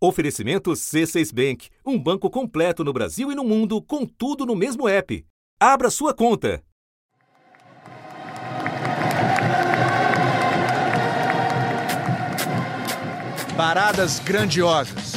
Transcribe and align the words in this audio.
Oferecimento 0.00 0.70
C6 0.70 1.34
Bank, 1.34 1.70
um 1.84 1.98
banco 1.98 2.30
completo 2.30 2.84
no 2.84 2.92
Brasil 2.92 3.32
e 3.32 3.34
no 3.34 3.42
mundo, 3.42 3.82
com 3.82 4.06
tudo 4.06 4.46
no 4.46 4.54
mesmo 4.54 4.88
app. 4.88 5.26
Abra 5.58 5.90
sua 5.90 6.14
conta. 6.14 6.62
Paradas 13.56 14.20
grandiosas. 14.20 15.14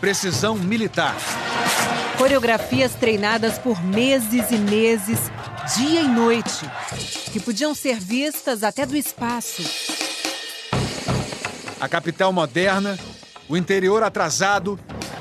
Precisão 0.00 0.56
militar. 0.56 1.14
Coreografias 2.16 2.94
treinadas 2.94 3.58
por 3.58 3.84
meses 3.84 4.50
e 4.50 4.56
meses, 4.56 5.30
dia 5.76 6.00
e 6.00 6.08
noite, 6.08 6.64
que 7.30 7.38
podiam 7.38 7.74
ser 7.74 8.00
vistas 8.00 8.62
até 8.62 8.86
do 8.86 8.96
espaço. 8.96 9.62
A 11.78 11.88
capital 11.88 12.32
moderna, 12.32 12.98
o 13.52 13.56
interior 13.56 14.02
atrasado. 14.02 14.78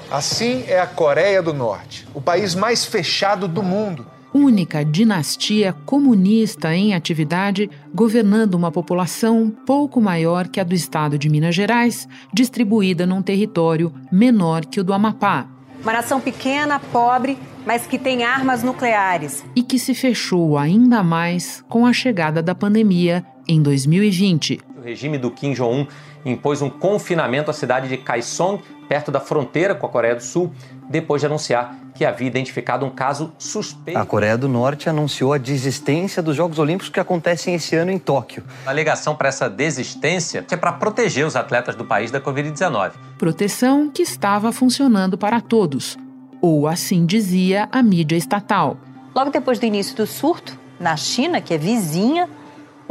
Assim 0.09 0.63
é 0.65 0.79
a 0.79 0.87
Coreia 0.87 1.43
do 1.43 1.53
Norte, 1.53 2.07
o 2.13 2.21
país 2.21 2.55
mais 2.55 2.85
fechado 2.85 3.45
do 3.45 3.61
mundo. 3.61 4.05
Única 4.33 4.85
dinastia 4.85 5.73
comunista 5.85 6.73
em 6.73 6.93
atividade, 6.93 7.69
governando 7.93 8.53
uma 8.53 8.71
população 8.71 9.53
pouco 9.65 9.99
maior 9.99 10.47
que 10.47 10.61
a 10.61 10.63
do 10.63 10.73
estado 10.73 11.17
de 11.17 11.29
Minas 11.29 11.53
Gerais, 11.53 12.07
distribuída 12.33 13.05
num 13.05 13.21
território 13.21 13.93
menor 14.09 14.65
que 14.65 14.79
o 14.79 14.83
do 14.83 14.93
Amapá. 14.93 15.47
Uma 15.83 15.91
nação 15.91 16.21
pequena, 16.21 16.79
pobre, 16.79 17.37
mas 17.65 17.85
que 17.85 17.97
tem 17.97 18.23
armas 18.23 18.63
nucleares. 18.63 19.43
E 19.53 19.61
que 19.61 19.77
se 19.77 19.93
fechou 19.93 20.57
ainda 20.57 21.03
mais 21.03 21.63
com 21.67 21.85
a 21.85 21.91
chegada 21.91 22.41
da 22.41 22.55
pandemia 22.55 23.25
em 23.47 23.61
2020. 23.61 24.59
O 24.77 24.81
regime 24.81 25.17
do 25.17 25.31
Kim 25.31 25.53
Jong-un 25.53 25.87
impôs 26.25 26.61
um 26.61 26.69
confinamento 26.69 27.49
à 27.49 27.53
cidade 27.53 27.87
de 27.87 27.97
Kaesong, 27.97 28.61
perto 28.87 29.11
da 29.11 29.19
fronteira 29.19 29.73
com 29.73 29.85
a 29.85 29.89
Coreia 29.89 30.15
do 30.15 30.23
Sul, 30.23 30.51
depois 30.89 31.21
de 31.21 31.25
anunciar 31.25 31.75
que 31.95 32.05
havia 32.05 32.27
identificado 32.27 32.85
um 32.85 32.89
caso 32.89 33.31
suspeito. 33.37 33.99
A 33.99 34.05
Coreia 34.05 34.37
do 34.37 34.47
Norte 34.47 34.89
anunciou 34.89 35.33
a 35.33 35.37
desistência 35.37 36.21
dos 36.21 36.35
Jogos 36.35 36.59
Olímpicos 36.59 36.89
que 36.89 36.99
acontecem 36.99 37.55
esse 37.55 37.75
ano 37.75 37.91
em 37.91 37.99
Tóquio. 37.99 38.43
A 38.65 38.69
alegação 38.69 39.15
para 39.15 39.29
essa 39.29 39.49
desistência 39.49 40.45
é 40.49 40.57
para 40.57 40.73
proteger 40.73 41.25
os 41.25 41.35
atletas 41.35 41.75
do 41.75 41.85
país 41.85 42.11
da 42.11 42.19
Covid-19. 42.19 42.91
Proteção 43.17 43.89
que 43.89 44.01
estava 44.01 44.51
funcionando 44.51 45.17
para 45.17 45.39
todos, 45.39 45.97
ou 46.41 46.67
assim 46.67 47.05
dizia 47.05 47.69
a 47.71 47.83
mídia 47.83 48.15
estatal. 48.15 48.77
Logo 49.13 49.29
depois 49.29 49.59
do 49.59 49.65
início 49.65 49.95
do 49.95 50.07
surto, 50.07 50.57
na 50.79 50.95
China, 50.95 51.39
que 51.39 51.53
é 51.53 51.57
vizinha, 51.57 52.27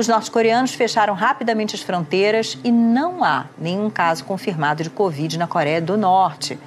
os 0.00 0.08
norte-coreanos 0.08 0.72
fecharam 0.72 1.12
rapidamente 1.12 1.76
as 1.76 1.82
fronteiras 1.82 2.58
e 2.64 2.72
não 2.72 3.22
há 3.22 3.44
nenhum 3.58 3.90
caso 3.90 4.24
confirmado 4.24 4.82
de 4.82 4.88
Covid 4.88 5.38
na 5.38 5.46
Coreia 5.46 5.80
do 5.80 5.96
Norte. 5.98 6.58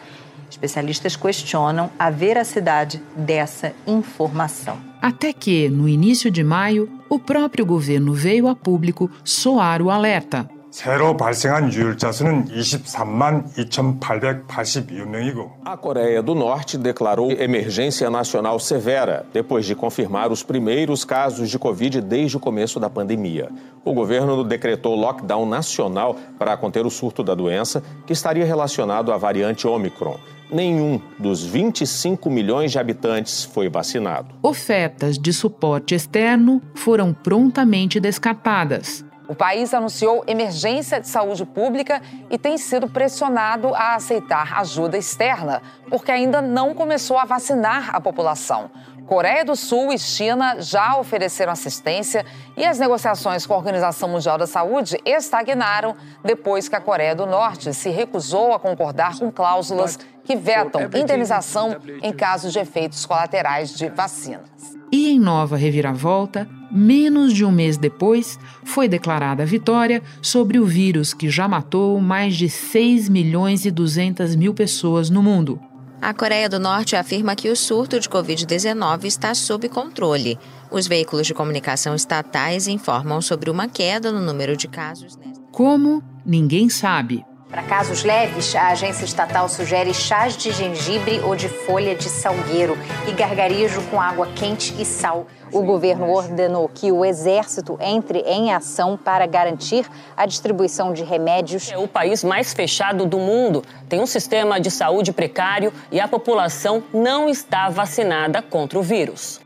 Especialistas 0.50 1.16
questionam 1.16 1.90
a 1.98 2.12
veracidade 2.12 3.02
dessa 3.16 3.73
informação. 3.88 4.78
Até 5.02 5.34
que, 5.34 5.67
no 5.67 5.90
início 5.90 6.30
de 6.30 6.44
maio, 6.44 6.88
o 7.09 7.17
próprio 7.17 7.66
governo 7.66 8.14
veio 8.14 8.48
a 8.48 8.56
público 8.56 9.09
soar 9.23 9.81
o 9.81 9.90
alerta. 9.90 10.47
새로 10.72 11.17
발생한 11.17 11.72
유혈자 11.72 12.12
수는 12.12 12.44
23만 12.47 13.55
2,882명이고 13.55 15.50
A 15.64 15.77
Coreia 15.77 16.22
do 16.22 16.34
Norte 16.34 16.77
declarou 16.77 17.33
emergência 17.33 18.11
nacional 18.11 18.61
severa 18.61 19.25
depois 19.33 19.64
de 19.64 19.75
confirmar 19.75 20.31
os 20.31 20.42
primeiros 20.42 21.05
casos 21.05 21.48
de 21.50 21.58
Covid 21.58 22.03
desde 22.03 22.36
o 22.36 22.41
começo 22.41 22.78
da 22.78 22.91
pandemia. 22.91 23.48
O 23.84 23.94
governo 23.94 24.44
decretou 24.44 24.94
lockdown 24.94 25.47
nacional 25.47 26.17
para 26.39 26.56
conter 26.56 26.84
o 26.84 26.91
surto 26.91 27.22
da 27.25 27.34
doença, 27.34 27.83
que 28.06 28.12
estaria 28.12 28.44
relacionado 28.44 29.12
à 29.12 29.17
variante 29.17 29.67
Omicron 29.67 30.19
nenhum 30.50 31.00
dos 31.19 31.44
25 31.44 32.31
milhões 32.31 32.72
de 32.72 32.78
habitantes 32.78 33.44
foi 33.44 33.69
vacinado. 33.69 34.34
Ofertas 34.42 35.19
de 35.19 35.33
suporte 35.33 35.94
externo 35.94 36.62
foram 36.75 37.12
prontamente 37.12 38.00
descartadas. 38.00 39.04
O 39.33 39.35
país 39.35 39.73
anunciou 39.73 40.23
emergência 40.27 41.01
de 41.01 41.07
saúde 41.07 41.44
pública 41.44 41.99
e 42.29 42.38
tem 42.38 42.55
sido 42.55 42.88
pressionado 42.88 43.73
a 43.73 43.95
aceitar 43.95 44.59
ajuda 44.59 44.95
externa, 44.95 45.59
porque 45.89 46.11
ainda 46.11 46.39
não 46.39 46.75
começou 46.75 47.17
a 47.17 47.25
vacinar 47.25 47.95
a 47.95 47.99
população. 47.99 48.69
Coreia 49.07 49.44
do 49.44 49.55
Sul 49.55 49.91
e 49.91 49.97
China 49.97 50.57
já 50.59 50.95
ofereceram 50.97 51.51
assistência 51.51 52.23
e 52.55 52.63
as 52.63 52.77
negociações 52.77 53.44
com 53.47 53.55
a 53.55 53.57
Organização 53.57 54.07
Mundial 54.07 54.38
da 54.38 54.45
Saúde 54.45 54.99
estagnaram 55.03 55.95
depois 56.23 56.69
que 56.69 56.75
a 56.75 56.79
Coreia 56.79 57.15
do 57.15 57.25
Norte 57.25 57.73
se 57.73 57.89
recusou 57.89 58.53
a 58.53 58.59
concordar 58.59 59.17
com 59.17 59.31
cláusulas 59.31 59.97
que 60.23 60.35
vetam 60.35 60.83
indenização 60.94 61.77
em 62.03 62.13
casos 62.13 62.53
de 62.53 62.59
efeitos 62.59 63.03
colaterais 63.03 63.73
de 63.73 63.89
vacinas. 63.89 64.82
E 64.94 65.09
em 65.09 65.20
nova 65.20 65.58
reviravolta, 65.58 66.48
menos 66.70 67.34
de 67.34 67.44
um 67.44 67.52
mês 67.52 67.78
depois, 67.78 68.38
foi 68.64 68.88
declarada 68.88 69.42
a 69.42 69.46
vitória 69.46 70.04
sobre 70.22 70.59
o 70.59 70.68
vírus 70.68 71.16
que 71.16 71.31
já 71.31 71.48
matou 71.48 72.00
mais 72.00 72.36
de 72.36 72.48
6 72.48 73.09
milhões 73.09 73.66
e 73.66 73.72
200 73.72 74.36
mil 74.36 74.54
pessoas 74.54 75.09
no 75.09 75.24
mundo. 75.24 75.59
A 76.00 76.14
Coreia 76.14 76.48
do 76.48 76.59
Norte 76.59 76.96
afirma 76.96 77.36
que 77.36 77.50
o 77.50 77.56
surto 77.56 78.00
de 78.00 78.08
Covid-19 78.08 79.06
está 79.06 79.34
sob 79.34 79.68
controle. 79.68 80.38
Os 80.70 80.86
veículos 80.86 81.25
de 81.25 81.34
comunicação 81.34 81.96
estatais 81.96 82.68
informam 82.68 83.20
sobre 83.20 83.50
uma 83.50 83.68
queda 83.68 84.12
no 84.12 84.22
número 84.22 84.56
de 84.56 84.68
casos. 84.68 85.18
Como? 85.52 86.04
Ninguém 86.24 86.70
sabe. 86.70 87.25
Para 87.53 87.62
casos 87.62 88.03
leves, 88.03 88.56
a 88.56 88.69
agência 88.69 89.06
estatal 89.06 89.47
sugere 89.47 89.94
chás 89.94 90.36
de 90.36 90.52
gengibre 90.52 91.19
ou 91.19 91.36
de 91.36 91.47
folha 91.47 91.94
de 91.94 92.09
salgueiro 92.09 92.75
e 93.08 93.12
gargarejo 93.12 93.80
com 93.91 94.02
água 94.02 94.28
quente 94.36 94.74
e 94.81 94.84
sal. 94.84 95.28
O 95.52 95.62
governo 95.62 96.09
ordenou 96.09 96.68
que 96.68 96.92
o 96.92 97.06
exército 97.06 97.78
entre 97.80 98.22
em 98.22 98.52
ação 98.52 98.97
para 98.97 99.28
garantir 99.28 99.86
a 100.18 100.25
distribuição 100.25 100.94
de 100.94 101.03
remédios. 101.03 101.72
É 101.72 101.78
o 101.78 101.88
país 101.88 102.24
mais 102.24 102.56
fechado 102.56 103.06
do 103.06 103.19
mundo, 103.19 103.63
tem 103.88 104.00
um 104.00 104.08
sistema 104.08 104.59
de 104.59 104.72
saúde 104.72 105.13
precário 105.13 105.72
e 105.92 106.00
a 106.00 106.08
população 106.08 106.84
não 106.92 107.30
está 107.30 107.69
vacinada 107.69 108.42
contra 108.42 108.80
o 108.80 108.81
vírus. 108.81 109.40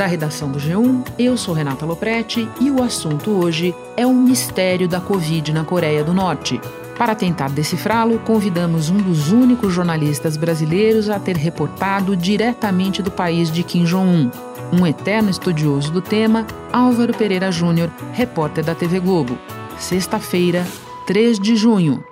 Da 0.00 0.06
redação 0.06 0.50
do 0.50 0.58
G1, 0.58 1.04
eu 1.18 1.36
sou 1.36 1.52
Renata 1.52 1.84
Loprete 1.84 2.48
e 2.58 2.70
o 2.70 2.82
assunto 2.82 3.32
hoje 3.32 3.74
é 3.98 4.06
o 4.06 4.14
mistério 4.14 4.88
da 4.88 4.98
Covid 4.98 5.52
na 5.52 5.62
Coreia 5.62 6.02
do 6.02 6.14
Norte. 6.14 6.58
Para 6.96 7.14
tentar 7.14 7.50
decifrá-lo, 7.50 8.18
convidamos 8.20 8.88
um 8.88 8.96
dos 8.96 9.30
únicos 9.30 9.74
jornalistas 9.74 10.38
brasileiros 10.38 11.10
a 11.10 11.20
ter 11.20 11.36
reportado 11.36 12.16
diretamente 12.16 13.02
do 13.02 13.10
país 13.10 13.52
de 13.52 13.62
Kim 13.62 13.84
Jong-un, 13.84 14.30
um 14.72 14.86
eterno 14.86 15.28
estudioso 15.28 15.92
do 15.92 16.00
tema, 16.00 16.46
Álvaro 16.72 17.14
Pereira 17.14 17.52
Júnior, 17.52 17.90
repórter 18.14 18.64
da 18.64 18.74
TV 18.74 19.00
Globo. 19.00 19.36
Sexta-feira, 19.76 20.66
3 21.06 21.38
de 21.38 21.56
junho. 21.56 22.02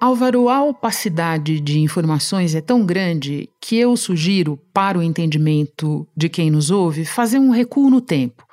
Álvaro, 0.00 0.48
a 0.48 0.62
opacidade 0.62 1.58
de 1.58 1.80
informações 1.80 2.54
é 2.54 2.60
tão 2.60 2.86
grande 2.86 3.48
que 3.60 3.76
eu 3.76 3.96
sugiro, 3.96 4.56
para 4.72 4.96
o 4.96 5.02
entendimento 5.02 6.06
de 6.16 6.28
quem 6.28 6.52
nos 6.52 6.70
ouve, 6.70 7.04
fazer 7.04 7.40
um 7.40 7.50
recuo 7.50 7.90
no 7.90 8.00
tempo. 8.00 8.46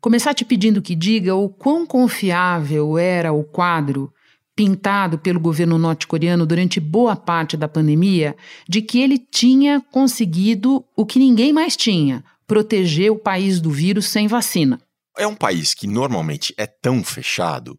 Começar 0.00 0.34
te 0.34 0.44
pedindo 0.44 0.82
que 0.82 0.96
diga 0.96 1.36
o 1.36 1.48
quão 1.48 1.86
confiável 1.86 2.98
era 2.98 3.32
o 3.32 3.44
quadro 3.44 4.12
pintado 4.56 5.18
pelo 5.18 5.38
governo 5.38 5.78
norte-coreano 5.78 6.44
durante 6.44 6.80
boa 6.80 7.14
parte 7.14 7.56
da 7.56 7.68
pandemia 7.68 8.36
de 8.68 8.82
que 8.82 9.00
ele 9.00 9.18
tinha 9.18 9.80
conseguido 9.92 10.84
o 10.96 11.06
que 11.06 11.20
ninguém 11.20 11.52
mais 11.52 11.76
tinha: 11.76 12.24
proteger 12.44 13.12
o 13.12 13.18
país 13.18 13.60
do 13.60 13.70
vírus 13.70 14.06
sem 14.06 14.26
vacina. 14.26 14.80
É 15.16 15.28
um 15.28 15.36
país 15.36 15.74
que 15.74 15.86
normalmente 15.86 16.52
é 16.56 16.66
tão 16.66 17.04
fechado 17.04 17.78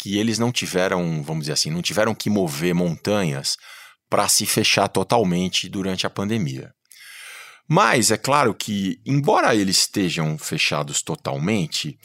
que 0.00 0.16
eles 0.16 0.38
não 0.38 0.50
tiveram, 0.50 1.22
vamos 1.22 1.42
dizer 1.42 1.52
assim, 1.52 1.70
não 1.70 1.82
tiveram 1.82 2.14
que 2.14 2.30
mover 2.30 2.74
montanhas 2.74 3.58
para 4.08 4.26
se 4.28 4.46
fechar 4.46 4.88
totalmente 4.88 5.68
durante 5.68 6.06
a 6.06 6.10
pandemia. 6.10 6.72
Mas 7.68 8.10
é 8.10 8.16
claro 8.16 8.54
que, 8.54 8.98
embora 9.04 9.54
eles 9.54 9.80
estejam 9.80 10.38
fechados 10.38 11.02
totalmente, 11.02 11.98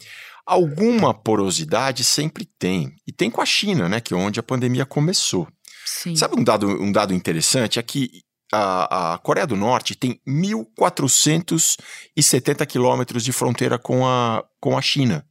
alguma 0.44 1.14
porosidade 1.14 2.04
sempre 2.04 2.46
tem. 2.58 2.94
E 3.06 3.12
tem 3.12 3.30
com 3.30 3.40
a 3.40 3.46
China, 3.46 3.88
né, 3.88 3.98
que 3.98 4.12
é 4.12 4.16
onde 4.16 4.38
a 4.38 4.42
pandemia 4.42 4.84
começou. 4.84 5.48
Sim. 5.86 6.14
Sabe 6.14 6.38
um 6.38 6.44
dado, 6.44 6.68
um 6.68 6.92
dado 6.92 7.14
interessante? 7.14 7.78
É 7.78 7.82
que 7.82 8.20
a, 8.52 9.14
a 9.14 9.18
Coreia 9.18 9.46
do 9.46 9.56
Norte 9.56 9.94
tem 9.94 10.20
1.470 10.28 12.66
quilômetros 12.66 13.24
de 13.24 13.32
fronteira 13.32 13.78
com 13.78 14.06
a, 14.06 14.44
com 14.60 14.76
a 14.76 14.82
China 14.82 15.26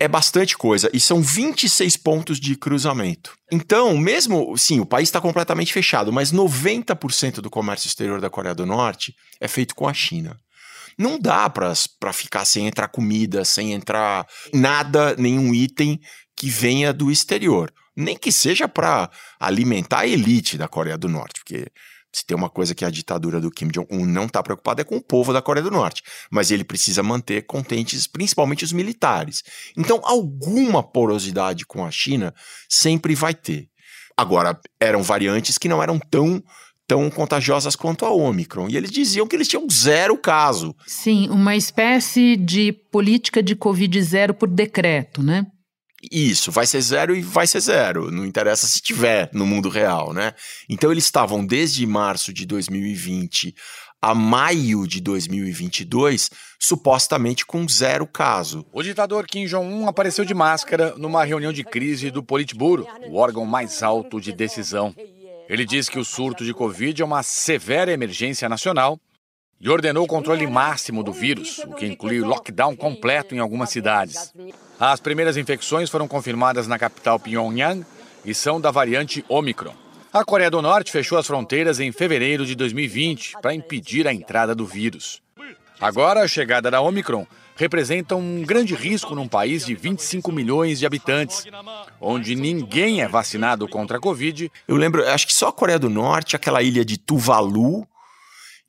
é 0.00 0.06
bastante 0.06 0.56
coisa 0.56 0.88
e 0.92 1.00
são 1.00 1.20
26 1.20 1.96
pontos 1.96 2.38
de 2.38 2.54
cruzamento. 2.54 3.36
Então, 3.50 3.96
mesmo, 3.96 4.56
sim, 4.56 4.78
o 4.78 4.86
país 4.86 5.08
está 5.08 5.20
completamente 5.20 5.72
fechado, 5.72 6.12
mas 6.12 6.32
90% 6.32 7.40
do 7.40 7.50
comércio 7.50 7.88
exterior 7.88 8.20
da 8.20 8.30
Coreia 8.30 8.54
do 8.54 8.64
Norte 8.64 9.14
é 9.40 9.48
feito 9.48 9.74
com 9.74 9.88
a 9.88 9.94
China. 9.94 10.38
Não 10.96 11.18
dá 11.18 11.48
para 11.48 12.12
ficar 12.12 12.44
sem 12.44 12.66
entrar 12.66 12.88
comida, 12.88 13.44
sem 13.44 13.72
entrar 13.72 14.26
nada, 14.52 15.14
nenhum 15.16 15.54
item 15.54 16.00
que 16.36 16.48
venha 16.48 16.92
do 16.92 17.10
exterior. 17.10 17.72
Nem 17.96 18.16
que 18.16 18.30
seja 18.30 18.68
para 18.68 19.10
alimentar 19.40 20.00
a 20.00 20.06
elite 20.06 20.56
da 20.56 20.68
Coreia 20.68 20.96
do 20.96 21.08
Norte, 21.08 21.40
porque 21.40 21.66
se 22.12 22.24
tem 22.24 22.36
uma 22.36 22.48
coisa 22.48 22.74
que 22.74 22.84
a 22.84 22.90
ditadura 22.90 23.40
do 23.40 23.50
Kim 23.50 23.68
Jong-un 23.68 24.06
não 24.06 24.24
está 24.24 24.42
preocupada 24.42 24.82
é 24.82 24.84
com 24.84 24.96
o 24.96 25.02
povo 25.02 25.32
da 25.32 25.42
Coreia 25.42 25.62
do 25.62 25.70
Norte, 25.70 26.02
mas 26.30 26.50
ele 26.50 26.64
precisa 26.64 27.02
manter 27.02 27.42
contentes 27.42 28.06
principalmente 28.06 28.64
os 28.64 28.72
militares. 28.72 29.42
Então, 29.76 30.00
alguma 30.04 30.82
porosidade 30.82 31.66
com 31.66 31.84
a 31.84 31.90
China 31.90 32.34
sempre 32.68 33.14
vai 33.14 33.34
ter. 33.34 33.68
Agora, 34.16 34.58
eram 34.80 35.02
variantes 35.02 35.58
que 35.58 35.68
não 35.68 35.82
eram 35.82 35.98
tão 35.98 36.42
tão 36.88 37.10
contagiosas 37.10 37.76
quanto 37.76 38.06
a 38.06 38.10
Omicron. 38.10 38.66
E 38.70 38.76
eles 38.76 38.90
diziam 38.90 39.28
que 39.28 39.36
eles 39.36 39.46
tinham 39.46 39.68
zero 39.70 40.16
caso. 40.16 40.74
Sim, 40.86 41.28
uma 41.28 41.54
espécie 41.54 42.34
de 42.34 42.72
política 42.72 43.42
de 43.42 43.54
Covid 43.54 44.02
zero 44.02 44.32
por 44.32 44.48
decreto, 44.48 45.22
né? 45.22 45.46
Isso, 46.12 46.52
vai 46.52 46.64
ser 46.64 46.80
zero 46.80 47.16
e 47.16 47.20
vai 47.20 47.46
ser 47.46 47.60
zero. 47.60 48.10
Não 48.10 48.24
interessa 48.24 48.66
se 48.66 48.80
tiver 48.80 49.30
no 49.32 49.44
mundo 49.44 49.68
real, 49.68 50.12
né? 50.12 50.32
Então 50.68 50.92
eles 50.92 51.04
estavam 51.04 51.44
desde 51.44 51.84
março 51.86 52.32
de 52.32 52.46
2020 52.46 53.54
a 54.00 54.14
maio 54.14 54.86
de 54.86 55.00
2022, 55.00 56.30
supostamente 56.58 57.44
com 57.44 57.68
zero 57.68 58.06
caso. 58.06 58.64
O 58.72 58.82
ditador 58.82 59.26
Kim 59.26 59.46
Jong-un 59.46 59.88
apareceu 59.88 60.24
de 60.24 60.34
máscara 60.34 60.94
numa 60.96 61.24
reunião 61.24 61.52
de 61.52 61.64
crise 61.64 62.10
do 62.10 62.22
Politburo, 62.22 62.86
o 63.08 63.16
órgão 63.16 63.44
mais 63.44 63.82
alto 63.82 64.20
de 64.20 64.32
decisão. 64.32 64.94
Ele 65.48 65.64
diz 65.64 65.88
que 65.88 65.98
o 65.98 66.04
surto 66.04 66.44
de 66.44 66.54
Covid 66.54 67.02
é 67.02 67.04
uma 67.04 67.24
severa 67.24 67.90
emergência 67.90 68.48
nacional 68.48 69.00
e 69.60 69.68
ordenou 69.68 70.04
o 70.04 70.08
controle 70.08 70.46
máximo 70.46 71.02
do 71.02 71.12
vírus, 71.12 71.58
o 71.66 71.74
que 71.74 71.86
inclui 71.86 72.20
lockdown 72.20 72.76
completo 72.76 73.34
em 73.34 73.40
algumas 73.40 73.70
cidades. 73.70 74.32
As 74.80 75.00
primeiras 75.00 75.36
infecções 75.36 75.90
foram 75.90 76.06
confirmadas 76.06 76.68
na 76.68 76.78
capital 76.78 77.18
Pyongyang 77.18 77.84
e 78.24 78.32
são 78.32 78.60
da 78.60 78.70
variante 78.70 79.24
Omicron. 79.28 79.74
A 80.12 80.24
Coreia 80.24 80.50
do 80.50 80.62
Norte 80.62 80.92
fechou 80.92 81.18
as 81.18 81.26
fronteiras 81.26 81.80
em 81.80 81.90
fevereiro 81.90 82.46
de 82.46 82.54
2020 82.54 83.34
para 83.42 83.52
impedir 83.52 84.06
a 84.06 84.14
entrada 84.14 84.54
do 84.54 84.64
vírus. 84.64 85.20
Agora, 85.80 86.22
a 86.22 86.28
chegada 86.28 86.70
da 86.70 86.80
Omicron 86.80 87.26
representa 87.56 88.14
um 88.14 88.44
grande 88.44 88.76
risco 88.76 89.16
num 89.16 89.26
país 89.26 89.66
de 89.66 89.74
25 89.74 90.30
milhões 90.30 90.78
de 90.78 90.86
habitantes, 90.86 91.44
onde 92.00 92.36
ninguém 92.36 93.02
é 93.02 93.08
vacinado 93.08 93.66
contra 93.66 93.98
a 93.98 94.00
Covid. 94.00 94.50
Eu 94.66 94.76
lembro, 94.76 95.06
acho 95.08 95.26
que 95.26 95.34
só 95.34 95.48
a 95.48 95.52
Coreia 95.52 95.78
do 95.78 95.90
Norte, 95.90 96.36
aquela 96.36 96.62
ilha 96.62 96.84
de 96.84 96.96
Tuvalu, 96.96 97.84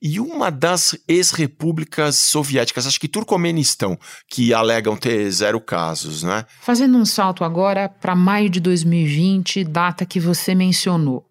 e 0.01 0.19
uma 0.19 0.50
das 0.50 0.98
ex-repúblicas 1.07 2.16
soviéticas, 2.16 2.88
acho 2.88 3.00
que 3.00 3.07
Turcomenistão, 3.07 3.98
que 4.28 4.54
alegam 4.54 4.96
ter 4.96 5.30
zero 5.31 5.60
casos, 5.60 6.24
né? 6.24 6.46
Fazendo 6.62 6.98
um 6.98 7.06
salto 7.06 7.44
agora 7.44 7.90
para 7.90 8.16
maio 8.16 8.50
de 8.50 8.60
2020, 8.60 9.63
data 9.63 10.06
que 10.06 10.19
você 10.19 10.56
mencionou 10.56 11.28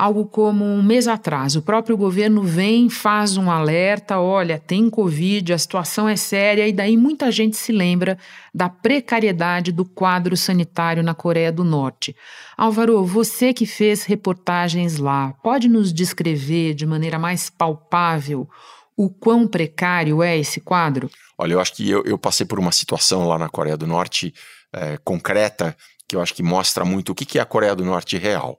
algo 0.00 0.24
como 0.24 0.64
um 0.64 0.82
mês 0.82 1.06
atrás. 1.06 1.56
O 1.56 1.62
próprio 1.62 1.94
governo 1.94 2.42
vem, 2.42 2.88
faz 2.88 3.36
um 3.36 3.50
alerta: 3.50 4.18
olha, 4.18 4.58
tem 4.58 4.88
Covid, 4.88 5.52
a 5.52 5.58
situação 5.58 6.08
é 6.08 6.16
séria, 6.16 6.66
e 6.66 6.72
daí 6.72 6.96
muita 6.96 7.30
gente 7.30 7.56
se 7.56 7.70
lembra 7.70 8.16
da 8.54 8.68
precariedade 8.68 9.70
do 9.70 9.84
quadro 9.84 10.34
sanitário 10.38 11.02
na 11.02 11.14
Coreia 11.14 11.52
do 11.52 11.62
Norte. 11.62 12.16
Álvaro, 12.56 13.04
você 13.04 13.52
que 13.52 13.66
fez 13.66 14.04
reportagens 14.04 14.96
lá, 14.96 15.34
pode 15.42 15.68
nos 15.68 15.92
descrever 15.92 16.72
de 16.72 16.86
maneira 16.86 17.18
mais 17.18 17.50
palpável 17.50 18.48
o 18.96 19.10
quão 19.10 19.46
precário 19.46 20.22
é 20.22 20.38
esse 20.38 20.60
quadro? 20.60 21.10
Olha, 21.38 21.54
eu 21.54 21.60
acho 21.60 21.74
que 21.74 21.88
eu, 21.88 22.02
eu 22.04 22.18
passei 22.18 22.46
por 22.46 22.58
uma 22.58 22.72
situação 22.72 23.26
lá 23.26 23.38
na 23.38 23.48
Coreia 23.48 23.76
do 23.76 23.86
Norte 23.86 24.32
é, 24.72 24.96
concreta 24.98 25.76
que 26.08 26.16
eu 26.16 26.20
acho 26.20 26.34
que 26.34 26.42
mostra 26.42 26.84
muito 26.84 27.12
o 27.12 27.14
que, 27.14 27.24
que 27.24 27.38
é 27.38 27.42
a 27.42 27.46
Coreia 27.46 27.74
do 27.74 27.84
Norte 27.84 28.18
real. 28.18 28.58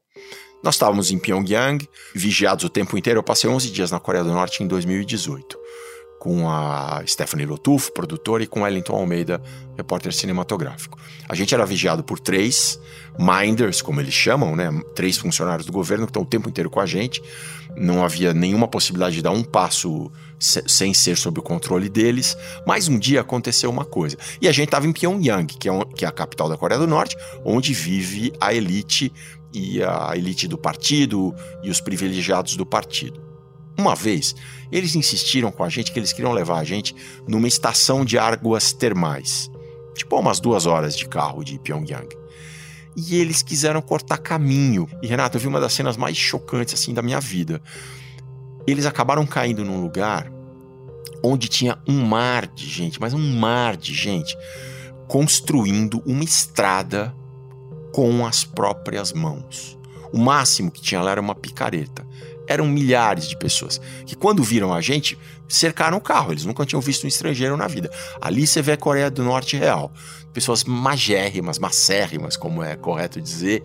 Nós 0.64 0.76
estávamos 0.76 1.12
em 1.12 1.18
Pyongyang, 1.18 1.88
vigiados 2.14 2.64
o 2.64 2.70
tempo 2.70 2.98
inteiro. 2.98 3.20
Eu 3.20 3.24
passei 3.24 3.50
11 3.50 3.72
dias 3.72 3.92
na 3.92 4.00
Coreia 4.00 4.24
do 4.24 4.32
Norte 4.32 4.64
em 4.64 4.68
2018, 4.68 5.58
com 6.20 6.48
a 6.48 7.02
Stephanie 7.08 7.48
Lotuf, 7.48 7.92
produtora, 7.92 8.44
e 8.44 8.48
com 8.48 8.62
Wellington 8.62 8.94
Almeida, 8.94 9.42
repórter 9.76 10.14
cinematográfico. 10.14 11.00
A 11.28 11.34
gente 11.34 11.54
era 11.56 11.66
vigiado 11.66 12.04
por 12.04 12.20
três 12.20 12.80
minders, 13.18 13.82
como 13.82 14.00
eles 14.00 14.14
chamam, 14.14 14.56
né? 14.56 14.70
Três 14.94 15.18
funcionários 15.18 15.66
do 15.66 15.72
governo 15.72 16.06
que 16.06 16.12
estão 16.12 16.22
o 16.22 16.26
tempo 16.26 16.48
inteiro 16.48 16.70
com 16.70 16.80
a 16.80 16.86
gente. 16.86 17.24
Não 17.76 18.04
havia 18.04 18.34
nenhuma 18.34 18.68
possibilidade 18.68 19.16
de 19.16 19.22
dar 19.24 19.32
um 19.32 19.44
passo 19.44 20.12
sem 20.38 20.94
ser 20.94 21.18
sob 21.18 21.40
o 21.40 21.44
controle 21.44 21.90
deles. 21.90 22.38
Mas 22.68 22.88
um 22.88 23.00
dia 23.00 23.22
aconteceu 23.22 23.70
uma 23.70 23.86
coisa. 23.86 24.18
E 24.40 24.48
a 24.48 24.52
gente 24.52 24.66
estava 24.66 24.86
em 24.86 24.92
Pyongyang, 24.92 25.48
que 25.48 25.70
é, 25.70 25.72
que 25.96 26.06
é 26.06 26.08
a 26.08 26.12
capital 26.12 26.50
da 26.50 26.58
Coreia 26.58 26.80
do 26.80 26.88
Norte, 26.88 27.16
onde 27.44 27.74
vive 27.74 28.32
a 28.40 28.54
elite 28.54 29.12
e 29.54 29.84
a 29.84 30.12
elite 30.16 30.48
do 30.48 30.58
partido 30.58 31.34
e 31.64 31.70
os 31.70 31.82
privilegiados 31.82 32.56
do 32.56 32.66
partido. 32.66 33.22
Uma 33.78 33.96
vez, 33.96 34.36
eles 34.72 34.96
insistiram 34.96 35.52
com 35.52 35.64
a 35.64 35.70
gente 35.70 35.92
que 35.92 36.00
eles 36.00 36.14
queriam 36.14 36.34
levar 36.34 36.60
a 36.60 36.64
gente 36.64 36.96
numa 37.28 37.48
estação 37.48 38.06
de 38.06 38.18
águas 38.18 38.74
termais, 38.74 39.50
tipo 39.96 40.20
umas 40.20 40.40
duas 40.40 40.66
horas 40.66 40.96
de 40.96 41.08
carro 41.08 41.44
de 41.44 41.58
Pyongyang. 41.60 42.10
E 42.96 43.16
eles 43.16 43.42
quiseram 43.42 43.82
cortar 43.82 44.18
caminho. 44.18 44.88
E 45.02 45.08
Renato, 45.08 45.38
eu 45.38 45.42
vi 45.42 45.48
uma 45.48 45.62
das 45.62 45.74
cenas 45.74 45.96
mais 45.96 46.18
chocantes 46.18 46.74
assim 46.74 46.94
da 46.94 47.02
minha 47.02 47.20
vida. 47.20 47.62
Eles 48.68 48.86
acabaram 48.86 49.26
caindo 49.26 49.64
num 49.64 49.82
lugar 49.82 50.32
onde 51.24 51.48
tinha 51.48 51.78
um 51.88 52.06
mar 52.06 52.48
de 52.48 52.68
gente, 52.68 53.00
mas 53.00 53.14
um 53.14 53.40
mar 53.40 53.78
de 53.78 53.94
gente 53.94 54.36
construindo 55.08 56.02
uma 56.06 56.24
estrada 56.24 57.16
com 57.92 58.26
as 58.26 58.44
próprias 58.44 59.14
mãos. 59.14 59.78
O 60.12 60.18
máximo 60.18 60.72
que 60.72 60.82
tinha 60.82 61.02
lá 61.02 61.12
era 61.12 61.22
uma 61.22 61.36
picareta. 61.36 62.06
Eram 62.48 62.68
milhares 62.68 63.28
de 63.30 63.38
pessoas 63.38 63.80
que, 64.06 64.16
quando 64.16 64.44
viram 64.44 64.74
a 64.74 64.82
gente, 64.82 65.18
cercaram 65.48 65.98
o 65.98 66.02
carro. 66.02 66.34
Eles 66.34 66.44
nunca 66.44 66.66
tinham 66.66 66.82
visto 66.82 67.06
um 67.06 67.08
estrangeiro 67.08 67.56
na 67.56 67.68
vida. 67.68 67.90
Ali 68.20 68.46
você 68.46 68.62
vê 68.62 68.74
a 68.74 68.78
Coreia 68.78 69.10
do 69.10 69.24
Norte 69.24 69.56
real. 69.56 69.92
Pessoas 70.34 70.64
magérrimas, 70.64 71.60
macérrimas, 71.60 72.36
como 72.36 72.62
é 72.62 72.76
correto 72.76 73.22
dizer, 73.22 73.64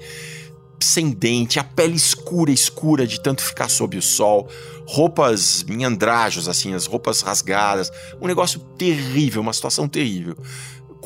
sem 0.81 1.11
dente, 1.11 1.59
a 1.59 1.65
pele 1.65 1.97
escura, 1.97 2.51
escura 2.51 3.07
de 3.07 3.21
tanto 3.21 3.43
ficar 3.43 3.69
sob 3.69 3.97
o 3.97 4.03
sol, 4.03 4.49
roupas 4.87 5.65
em 5.69 5.85
andrajos, 5.85 6.49
assim, 6.49 6.75
as 6.75 6.87
roupas 6.87 7.23
rasgadas, 7.23 7.91
um 8.21 8.27
negócio 8.27 8.61
terrível, 8.79 9.43
uma 9.43 9.53
situação 9.53 9.89
terrível 9.89 10.37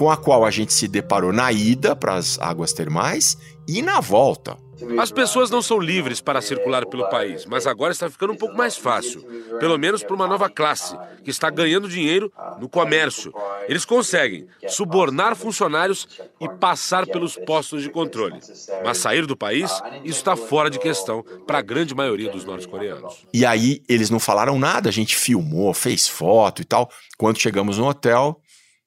com 0.01 0.11
a 0.11 0.17
qual 0.17 0.47
a 0.47 0.51
gente 0.51 0.73
se 0.73 0.89
deparou 0.89 1.31
na 1.31 1.53
ida 1.53 1.95
para 1.95 2.15
as 2.15 2.39
águas 2.39 2.73
termais 2.73 3.37
e 3.69 3.83
na 3.83 4.01
volta. 4.01 4.57
As 4.99 5.13
pessoas 5.13 5.51
não 5.51 5.61
são 5.61 5.79
livres 5.79 6.23
para 6.23 6.41
circular 6.41 6.87
pelo 6.87 7.07
país, 7.11 7.45
mas 7.45 7.67
agora 7.67 7.93
está 7.93 8.09
ficando 8.09 8.33
um 8.33 8.37
pouco 8.37 8.57
mais 8.57 8.79
fácil. 8.79 9.23
Pelo 9.59 9.77
menos 9.77 10.03
para 10.03 10.17
uma 10.17 10.27
nova 10.27 10.49
classe, 10.49 10.97
que 11.23 11.29
está 11.29 11.51
ganhando 11.51 11.87
dinheiro 11.87 12.33
no 12.59 12.67
comércio. 12.67 13.31
Eles 13.69 13.85
conseguem 13.85 14.47
subornar 14.69 15.37
funcionários 15.37 16.09
e 16.41 16.49
passar 16.49 17.07
pelos 17.07 17.37
postos 17.37 17.83
de 17.83 17.91
controle. 17.91 18.41
Mas 18.83 18.97
sair 18.97 19.27
do 19.27 19.37
país, 19.37 19.71
isso 20.03 20.21
está 20.21 20.35
fora 20.35 20.71
de 20.71 20.79
questão 20.79 21.23
para 21.47 21.59
a 21.59 21.63
grande 21.63 21.95
maioria 21.95 22.31
dos 22.33 22.47
norte-coreanos. 22.47 23.27
E 23.35 23.45
aí 23.45 23.83
eles 23.87 24.09
não 24.09 24.19
falaram 24.19 24.59
nada, 24.59 24.89
a 24.89 24.93
gente 24.93 25.15
filmou, 25.15 25.75
fez 25.75 26.09
foto 26.09 26.63
e 26.63 26.65
tal. 26.65 26.91
Quando 27.19 27.39
chegamos 27.39 27.77
no 27.77 27.87
hotel, 27.87 28.41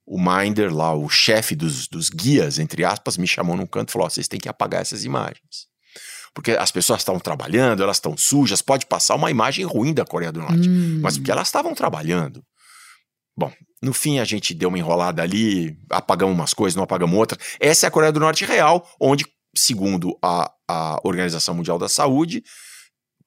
o 0.06 0.20
Minder 0.20 0.74
lá, 0.74 0.94
o 0.94 1.10
chefe 1.10 1.56
dos, 1.56 1.88
dos 1.88 2.10
guias, 2.10 2.60
entre 2.60 2.84
aspas, 2.84 3.18
me 3.18 3.28
chamou 3.28 3.56
num 3.56 3.66
canto 3.66 3.90
e 3.90 3.92
falou: 3.92 4.10
vocês 4.10 4.28
têm 4.28 4.40
que 4.40 4.50
apagar 4.50 4.82
essas 4.82 5.04
imagens. 5.04 5.72
Porque 6.34 6.52
as 6.52 6.72
pessoas 6.72 7.02
estavam 7.02 7.22
trabalhando, 7.22 7.84
elas 7.84 7.98
estão 7.98 8.18
sujas, 8.18 8.62
pode 8.62 8.88
passar 8.88 9.16
uma 9.16 9.30
imagem 9.30 9.66
ruim 9.66 9.94
da 9.94 10.04
Coreia 10.04 10.32
do 10.32 10.40
Norte. 10.40 10.68
Hum. 10.68 11.00
Mas 11.02 11.18
porque 11.18 11.32
elas 11.32 11.48
estavam 11.48 11.76
trabalhando. 11.76 12.44
Bom, 13.38 13.52
no 13.82 13.94
fim 13.94 14.20
a 14.20 14.26
gente 14.26 14.54
deu 14.54 14.70
uma 14.70 14.78
enrolada 14.78 15.22
ali, 15.22 15.78
apagamos 15.90 16.36
umas 16.36 16.54
coisas, 16.54 16.76
não 16.76 16.84
apagamos 16.84 17.16
outras. 17.16 17.40
Essa 17.60 17.86
é 17.86 17.88
a 17.88 17.92
Coreia 17.92 18.12
do 18.12 18.20
Norte 18.20 18.46
real, 18.46 18.88
onde, 19.00 19.26
segundo 19.56 20.18
a, 20.24 20.52
a 20.68 21.00
Organização 21.04 21.54
Mundial 21.54 21.78
da 21.78 21.90
Saúde, 21.90 22.44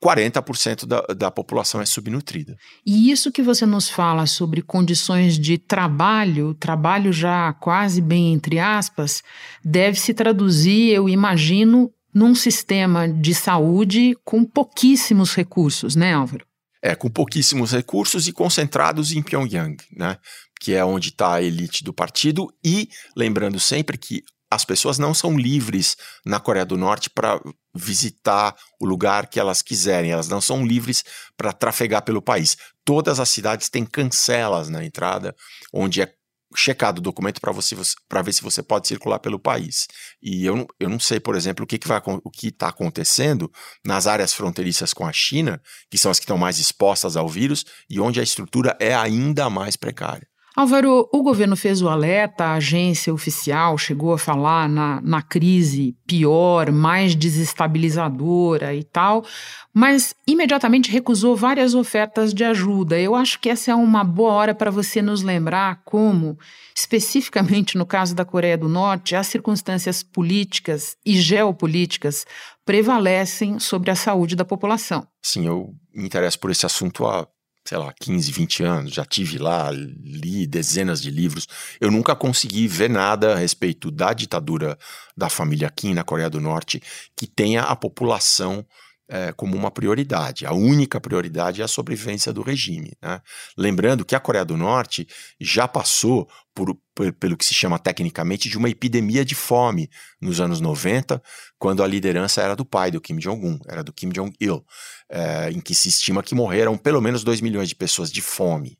40% 0.03 0.85
da, 0.85 1.01
da 1.15 1.31
população 1.31 1.81
é 1.81 1.87
subnutrida. 1.87 2.57
E 2.85 3.11
isso 3.11 3.33
que 3.33 3.43
você 3.43 3.65
nos 3.65 3.89
fala 3.89 4.27
sobre 4.27 4.63
condições 4.63 5.39
de 5.39 5.59
trabalho, 5.59 6.55
trabalho 6.55 7.13
já 7.13 7.53
quase 7.55 8.01
bem 8.01 8.33
entre 8.33 8.59
aspas, 8.59 9.23
deve 9.65 9.99
se 9.99 10.13
traduzir, 10.13 10.93
eu 10.93 11.09
imagino, 11.09 11.91
num 12.13 12.35
sistema 12.35 13.09
de 13.09 13.35
saúde 13.35 14.17
com 14.25 14.45
pouquíssimos 14.45 15.35
recursos, 15.35 15.95
né, 15.95 16.15
Álvaro? 16.15 16.47
É, 16.83 16.95
com 16.95 17.11
pouquíssimos 17.11 17.73
recursos 17.73 18.29
e 18.29 18.33
concentrados 18.33 19.13
em 19.13 19.23
Pyongyang, 19.23 19.77
né? 19.93 20.17
Que 20.61 20.73
é 20.75 20.85
onde 20.85 21.09
está 21.09 21.35
a 21.35 21.43
elite 21.43 21.83
do 21.83 21.93
partido. 21.93 22.49
E 22.65 22.89
lembrando 23.15 23.59
sempre 23.59 23.99
que 23.99 24.23
as 24.51 24.65
pessoas 24.65 24.99
não 24.99 25.13
são 25.13 25.37
livres 25.37 25.97
na 26.25 26.39
Coreia 26.39 26.65
do 26.65 26.77
Norte 26.77 27.11
para 27.11 27.41
visitar 27.75 28.55
o 28.81 28.87
lugar 28.87 29.29
que 29.29 29.41
elas 29.41 29.61
quiserem, 29.61 30.13
elas 30.13 30.29
não 30.29 30.41
são 30.41 30.65
livres 30.65 31.05
para 31.37 31.53
trafegar 31.53 32.03
pelo 32.03 32.23
país. 32.23 32.57
Todas 32.85 33.19
as 33.19 33.29
cidades 33.29 33.69
têm 33.69 33.85
cancelas 33.85 34.69
na 34.69 34.85
entrada, 34.85 35.35
onde 35.73 36.01
é 36.01 36.13
checado 36.55 36.99
o 36.99 37.03
documento 37.03 37.41
para 37.41 37.53
você 37.53 37.77
para 38.09 38.23
ver 38.23 38.33
se 38.33 38.43
você 38.43 38.63
pode 38.63 38.87
circular 38.87 39.19
pelo 39.19 39.39
país. 39.39 39.87
E 40.23 40.45
eu, 40.45 40.57
não, 40.57 40.67
eu 40.79 40.89
não 40.89 41.01
sei, 41.01 41.19
por 41.19 41.35
exemplo, 41.35 41.65
o 41.65 41.67
que, 41.67 41.79
o 42.25 42.31
que 42.31 42.49
está 42.49 42.69
acontecendo 42.69 43.51
nas 43.85 44.07
áreas 44.07 44.33
fronteiriças 44.33 44.95
com 44.95 45.07
a 45.07 45.13
China, 45.13 45.61
que 45.91 45.99
são 45.99 46.11
as 46.11 46.19
que 46.19 46.25
estão 46.25 46.39
mais 46.39 46.59
expostas 46.59 47.17
ao 47.17 47.29
vírus 47.29 47.65
e 47.91 48.01
onde 48.01 48.21
a 48.21 48.23
estrutura 48.23 48.77
é 48.81 48.95
ainda 48.95 49.51
mais 49.51 49.77
precária. 49.77 50.27
Álvaro, 50.57 51.07
o 51.13 51.23
governo 51.23 51.55
fez 51.55 51.83
o 51.83 51.89
alerta, 51.91 52.47
a 52.47 52.55
agência 52.55 53.13
oficial 53.13 53.77
chegou 53.77 54.15
a 54.15 54.19
falar 54.19 54.67
na, 54.67 55.03
na 55.03 55.21
crise 55.21 55.95
pior, 56.07 56.73
mais 56.73 57.15
desestabilizadora 57.15 58.75
e 58.75 58.83
tal, 58.83 59.23
mas 59.71 60.15
imediatamente 60.27 60.91
recusou 60.91 61.37
várias 61.37 61.75
ofertas 61.75 62.33
de 62.33 62.43
ajuda. 62.43 62.99
Eu 62.99 63.15
acho 63.15 63.39
que 63.39 63.51
essa 63.51 63.71
é 63.71 63.75
uma 63.75 64.03
boa 64.03 64.33
hora 64.33 64.55
para 64.55 64.71
você 64.71 65.03
nos 65.03 65.21
lembrar 65.21 65.83
como, 65.85 66.39
especificamente 66.75 67.77
no 67.77 67.85
caso 67.85 68.15
da 68.15 68.25
Coreia 68.25 68.57
do 68.57 68.67
Norte, 68.67 69.15
as 69.15 69.27
circunstâncias 69.27 70.03
políticas 70.03 70.97
e 71.05 71.21
geopolíticas 71.21 72.25
prevalecem 72.65 73.59
sobre 73.59 73.91
a 73.91 73.95
saúde 73.95 74.35
da 74.35 74.45
população. 74.45 75.07
Sim, 75.23 75.49
eu 75.49 75.75
me 75.95 76.07
interesso 76.07 76.41
por 76.41 76.51
esse 76.51 76.65
assunto 76.65 77.05
há 77.05 77.29
sei 77.67 77.79
lá, 77.79 77.93
15, 77.93 78.31
20 78.33 78.63
anos, 78.63 78.93
já 78.93 79.05
tive 79.05 79.39
lá, 79.39 79.71
li 79.71 80.47
dezenas 80.47 81.03
de 81.03 81.11
livros. 81.11 81.47
Eu 81.81 81.91
nunca 81.91 82.15
consegui 82.15 82.69
ver 82.69 82.89
nada 82.89 83.35
a 83.35 83.37
respeito 83.37 83.91
da 83.91 84.13
ditadura 84.13 84.79
da 85.17 85.29
família 85.29 85.71
Kim 85.71 85.95
na 85.95 86.05
Coreia 86.05 86.31
do 86.31 86.41
Norte 86.41 86.83
que 87.17 87.27
tenha 87.27 87.63
a 87.63 87.75
população 87.75 88.65
é, 89.09 89.33
como 89.33 89.57
uma 89.57 89.71
prioridade. 89.71 90.47
A 90.47 90.53
única 90.53 91.01
prioridade 91.01 91.61
é 91.61 91.65
a 91.65 91.69
sobrevivência 91.69 92.33
do 92.33 92.43
regime. 92.43 92.93
Né? 93.01 93.21
Lembrando 93.57 94.05
que 94.05 94.15
a 94.15 94.21
Coreia 94.21 94.45
do 94.45 94.57
Norte 94.57 95.07
já 95.41 95.69
passou 95.69 96.29
por, 96.55 96.77
por, 96.95 97.13
pelo 97.13 97.37
que 97.37 97.45
se 97.45 97.55
chama 97.55 97.79
tecnicamente 97.79 98.49
de 98.49 98.59
uma 98.59 98.69
epidemia 98.69 99.25
de 99.25 99.35
fome 99.35 99.89
nos 100.21 100.41
anos 100.41 100.61
90, 100.61 101.23
quando 101.59 101.83
a 101.83 101.87
liderança 101.87 102.43
era 102.43 102.57
do 102.57 102.65
pai 102.65 102.91
do 102.91 103.01
Kim 103.01 103.17
Jong-un, 103.19 103.59
era 103.69 103.85
do 103.85 103.93
Kim 103.93 104.09
Jong-il, 104.09 104.65
é, 105.09 105.51
em 105.51 105.61
que 105.61 105.75
se 105.75 105.89
estima 105.89 106.23
que 106.23 106.35
morreram 106.35 106.77
pelo 106.77 107.01
menos 107.01 107.23
2 107.23 107.41
milhões 107.41 107.69
de 107.69 107.77
pessoas 107.77 108.11
de 108.11 108.21
fome. 108.21 108.79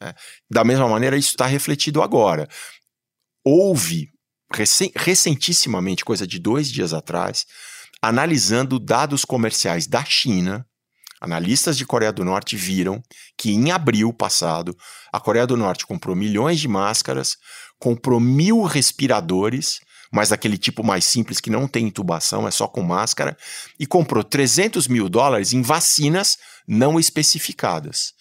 Né? 0.00 0.14
Da 0.50 0.64
mesma 0.64 0.88
maneira, 0.88 1.16
isso 1.16 1.30
está 1.30 1.46
refletido 1.46 2.02
agora. 2.02 2.48
Houve, 3.44 4.10
recentissimamente, 4.96 6.04
coisa 6.04 6.26
de 6.26 6.38
dois 6.38 6.70
dias 6.70 6.94
atrás, 6.94 7.46
analisando 8.02 8.78
dados 8.78 9.24
comerciais 9.24 9.86
da 9.86 10.04
China, 10.04 10.66
analistas 11.20 11.76
de 11.76 11.84
Coreia 11.84 12.12
do 12.12 12.24
Norte 12.24 12.56
viram 12.56 13.02
que 13.36 13.50
em 13.50 13.70
abril 13.70 14.12
passado 14.12 14.76
a 15.12 15.18
Coreia 15.18 15.46
do 15.46 15.56
Norte 15.56 15.86
comprou 15.86 16.14
milhões 16.14 16.60
de 16.60 16.68
máscaras, 16.68 17.36
comprou 17.78 18.20
mil 18.20 18.62
respiradores, 18.62 19.80
mas 20.12 20.30
daquele 20.30 20.56
tipo 20.56 20.82
mais 20.84 21.04
simples 21.04 21.40
que 21.40 21.50
não 21.50 21.66
tem 21.66 21.86
intubação, 21.86 22.46
é 22.46 22.50
só 22.50 22.66
com 22.66 22.82
máscara, 22.82 23.36
e 23.78 23.86
comprou 23.86 24.24
300 24.24 24.88
mil 24.88 25.08
dólares 25.08 25.52
em 25.52 25.60
vacinas 25.60 26.38
não 26.66 26.98
especificadas. 26.98 28.14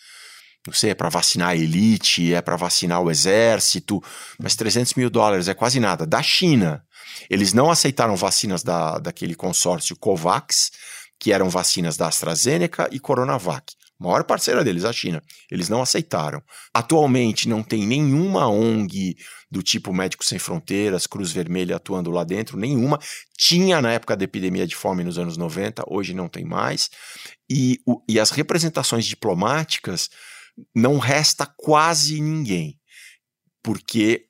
Não 0.67 0.73
sei, 0.73 0.89
é 0.89 0.93
para 0.93 1.07
vacinar 1.07 1.49
a 1.51 1.55
elite, 1.55 2.33
é 2.33 2.41
para 2.41 2.57
vacinar 2.57 3.01
o 3.01 3.09
exército, 3.09 4.03
mas 4.37 4.53
300 4.57 4.95
mil 4.95 5.09
dólares 5.09 5.47
é 5.47 5.53
quase 5.53 5.79
nada. 5.79 6.05
Da 6.05 6.21
China, 6.21 6.83
eles 7.29 7.53
não 7.53 7.71
aceitaram 7.71 8.17
vacinas 8.17 8.63
da, 8.63 8.99
daquele 8.99 9.33
consórcio 9.33 9.95
COVAX, 9.95 10.71
que 11.17 11.31
eram 11.31 11.49
vacinas 11.49 11.95
da 11.95 12.07
AstraZeneca 12.07 12.89
e 12.91 12.99
Coronavac. 12.99 13.73
Maior 13.97 14.25
parceira 14.25 14.61
deles, 14.61 14.83
a 14.83 14.91
China. 14.91 15.23
Eles 15.49 15.69
não 15.69 15.81
aceitaram. 15.81 16.43
Atualmente 16.73 17.47
não 17.47 17.63
tem 17.63 17.87
nenhuma 17.87 18.47
ONG 18.47 19.15
do 19.49 19.63
tipo 19.63 19.93
Médicos 19.93 20.27
Sem 20.27 20.37
Fronteiras, 20.37 21.07
Cruz 21.07 21.31
Vermelha 21.31 21.77
atuando 21.77 22.11
lá 22.11 22.25
dentro, 22.25 22.59
nenhuma. 22.59 22.99
Tinha 23.37 23.81
na 23.81 23.93
época 23.93 24.17
da 24.17 24.25
epidemia 24.25 24.67
de 24.67 24.75
fome 24.75 25.03
nos 25.03 25.17
anos 25.17 25.37
90, 25.37 25.83
hoje 25.87 26.13
não 26.13 26.27
tem 26.27 26.43
mais. 26.43 26.91
E, 27.49 27.79
o, 27.85 28.01
e 28.07 28.19
as 28.19 28.31
representações 28.31 29.05
diplomáticas 29.05 30.09
não 30.75 30.97
resta 30.97 31.45
quase 31.45 32.21
ninguém. 32.21 32.79
Porque 33.63 34.27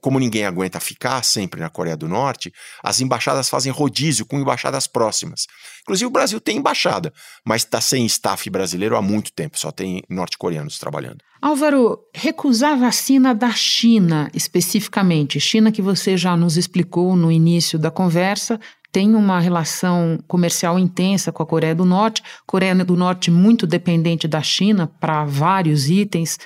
como 0.00 0.18
ninguém 0.18 0.44
aguenta 0.44 0.80
ficar 0.80 1.22
sempre 1.24 1.60
na 1.60 1.68
Coreia 1.68 1.96
do 1.96 2.08
Norte, 2.08 2.52
as 2.82 3.00
embaixadas 3.00 3.48
fazem 3.48 3.72
rodízio 3.72 4.24
com 4.24 4.38
embaixadas 4.38 4.86
próximas. 4.86 5.46
Inclusive 5.82 6.06
o 6.06 6.10
Brasil 6.10 6.40
tem 6.40 6.58
embaixada, 6.58 7.12
mas 7.44 7.62
está 7.62 7.80
sem 7.80 8.06
staff 8.06 8.48
brasileiro 8.50 8.96
há 8.96 9.02
muito 9.02 9.32
tempo, 9.32 9.58
só 9.58 9.70
tem 9.70 10.02
norte-coreanos 10.08 10.78
trabalhando. 10.78 11.18
Álvaro, 11.40 12.00
recusar 12.14 12.78
vacina 12.78 13.34
da 13.34 13.52
China, 13.52 14.30
especificamente, 14.34 15.38
China 15.38 15.70
que 15.70 15.80
você 15.80 16.16
já 16.16 16.36
nos 16.36 16.56
explicou 16.56 17.14
no 17.14 17.30
início 17.30 17.78
da 17.78 17.90
conversa, 17.90 18.58
tem 18.90 19.14
uma 19.14 19.38
relação 19.38 20.18
comercial 20.26 20.78
intensa 20.78 21.30
com 21.30 21.42
a 21.42 21.46
Coreia 21.46 21.74
do 21.74 21.84
Norte, 21.84 22.22
Coreia 22.46 22.74
do 22.84 22.96
Norte 22.96 23.30
muito 23.30 23.66
dependente 23.66 24.26
da 24.26 24.42
China 24.42 24.86
para 24.86 25.24
vários 25.24 25.88
itens. 25.88 26.38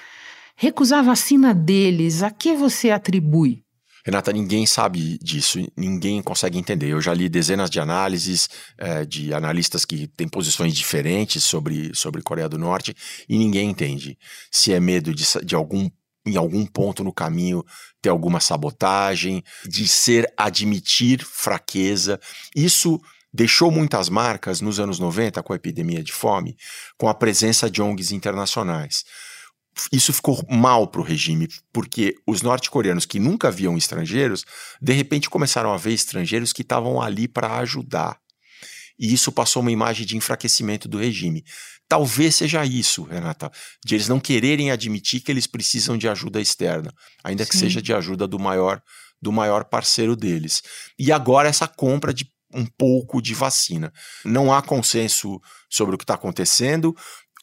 Recusar 0.57 1.01
a 1.01 1.03
vacina 1.03 1.55
deles, 1.55 2.23
a 2.23 2.31
que 2.31 2.55
você 2.55 2.91
atribui? 2.91 3.63
Renata, 4.05 4.33
ninguém 4.33 4.67
sabe 4.67 5.17
disso, 5.23 5.65
ninguém 5.77 6.21
consegue 6.23 6.59
entender. 6.59 6.89
Eu 6.89 7.01
já 7.01 7.15
li 7.15 7.29
dezenas 7.29 7.71
de 7.71 7.79
análises 7.79 8.49
é, 8.77 9.05
de 9.05 9.33
analistas 9.33 9.85
que 9.85 10.09
têm 10.09 10.29
posições 10.29 10.75
diferentes 10.75 11.45
sobre, 11.45 11.93
sobre 11.95 12.21
Coreia 12.21 12.49
do 12.49 12.59
Norte 12.59 12.95
e 13.29 13.39
ninguém 13.39 13.71
entende 13.71 14.19
se 14.51 14.73
é 14.73 14.81
medo 14.81 15.15
de, 15.15 15.25
de 15.45 15.55
algum 15.55 15.89
em 16.25 16.37
algum 16.37 16.65
ponto 16.65 17.03
no 17.03 17.13
caminho 17.13 17.65
ter 18.01 18.09
alguma 18.09 18.41
sabotagem, 18.41 19.43
de 19.65 19.87
ser 19.89 20.33
admitir 20.37 21.25
fraqueza. 21.25 22.21
Isso 22.55 23.01
deixou 23.33 23.71
muitas 23.71 24.09
marcas 24.09 24.61
nos 24.61 24.79
anos 24.79 24.99
90 24.99 25.43
com 25.43 25.53
a 25.53 25.57
epidemia 25.57 26.03
de 26.03 26.13
fome, 26.13 26.57
com 26.99 27.09
a 27.09 27.15
presença 27.15 27.71
de 27.71 27.81
ONGs 27.81 28.13
internacionais 28.13 29.05
isso 29.91 30.13
ficou 30.13 30.45
mal 30.49 30.87
para 30.87 31.01
o 31.01 31.05
regime, 31.05 31.49
porque 31.73 32.15
os 32.27 32.43
norte-coreanos 32.43 33.07
que 33.07 33.19
nunca 33.19 33.51
viam 33.51 33.77
estrangeiros, 33.77 34.45
de 34.81 34.93
repente 34.93 35.31
começaram 35.31 35.73
a 35.73 35.77
ver 35.77 35.93
estrangeiros 35.93 36.53
que 36.53 36.63
estavam 36.63 37.01
ali 37.01 37.27
para 37.27 37.57
ajudar. 37.59 38.19
E 38.99 39.13
isso 39.13 39.33
passou 39.33 39.63
uma 39.63 39.73
imagem 39.73 40.07
de 40.07 40.17
enfraquecimento 40.17 40.89
do 40.89 40.99
regime. 40.99 41.45
Talvez 41.89 42.37
seja 42.37 42.65
isso, 42.65 43.03
Renata, 43.03 43.51
de 43.85 43.95
eles 43.95 44.09
não 44.09 44.21
quererem 44.21 44.71
admitir 44.71 45.21
que 45.21 45.31
eles 45.31 45.47
precisam 45.47 45.99
de 45.99 46.09
ajuda 46.09 46.41
externa, 46.41 46.93
ainda 47.23 47.45
Sim. 47.45 47.51
que 47.51 47.57
seja 47.57 47.83
de 47.83 47.93
ajuda 47.93 48.27
do 48.27 48.39
maior 48.39 48.81
do 49.21 49.31
maior 49.31 49.65
parceiro 49.65 50.17
deles. 50.17 50.63
E 50.99 51.13
agora 51.13 51.49
essa 51.49 51.69
compra 51.69 52.13
de 52.13 52.27
um 52.53 52.67
pouco 52.67 53.23
de 53.23 53.35
vacina. 53.35 53.93
Não 54.25 54.53
há 54.53 54.61
consenso 54.61 55.41
sobre 55.71 55.95
o 55.95 55.99
que 55.99 56.05
está 56.05 56.15
acontecendo. 56.15 56.95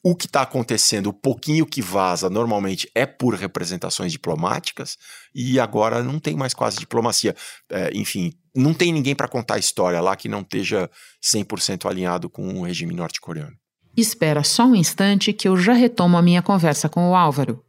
O 0.01 0.15
que 0.15 0.27
está 0.27 0.43
acontecendo, 0.43 1.07
o 1.07 1.13
pouquinho 1.13 1.65
que 1.65 1.81
vaza, 1.81 2.29
normalmente 2.29 2.89
é 2.95 3.05
por 3.05 3.33
representações 3.33 4.13
diplomáticas, 4.13 4.97
e 5.35 5.59
agora 5.59 6.01
não 6.01 6.19
tem 6.19 6.37
mais 6.37 6.53
quase 6.53 6.77
diplomacia. 6.77 7.35
É, 7.69 7.91
enfim, 7.93 8.31
não 8.55 8.73
tem 8.73 8.93
ninguém 8.93 9.13
para 9.13 9.27
contar 9.27 9.55
a 9.55 9.59
história 9.59 9.99
lá 9.99 10.15
que 10.15 10.29
não 10.29 10.39
esteja 10.39 10.89
100% 11.21 11.89
alinhado 11.89 12.29
com 12.29 12.47
o 12.47 12.63
regime 12.63 12.95
norte-coreano. 12.95 13.55
Espera 13.97 14.41
só 14.41 14.65
um 14.65 14.75
instante 14.75 15.33
que 15.33 15.49
eu 15.49 15.57
já 15.57 15.73
retomo 15.73 16.15
a 16.15 16.21
minha 16.21 16.41
conversa 16.41 16.87
com 16.87 17.09
o 17.09 17.15
Álvaro. 17.15 17.61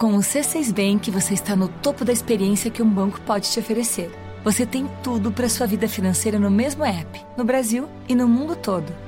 Com 0.00 0.14
o 0.14 0.20
C6 0.20 0.72
Bank, 0.72 1.10
você 1.10 1.34
está 1.34 1.54
no 1.54 1.68
topo 1.68 2.06
da 2.06 2.12
experiência 2.12 2.70
que 2.70 2.82
um 2.82 2.88
banco 2.88 3.20
pode 3.22 3.50
te 3.50 3.58
oferecer. 3.58 4.10
Você 4.44 4.64
tem 4.64 4.88
tudo 5.02 5.30
para 5.30 5.48
sua 5.48 5.66
vida 5.66 5.88
financeira 5.88 6.38
no 6.38 6.50
mesmo 6.50 6.84
app, 6.84 7.20
no 7.36 7.44
Brasil 7.44 7.86
e 8.08 8.14
no 8.14 8.26
mundo 8.26 8.56
todo 8.56 9.07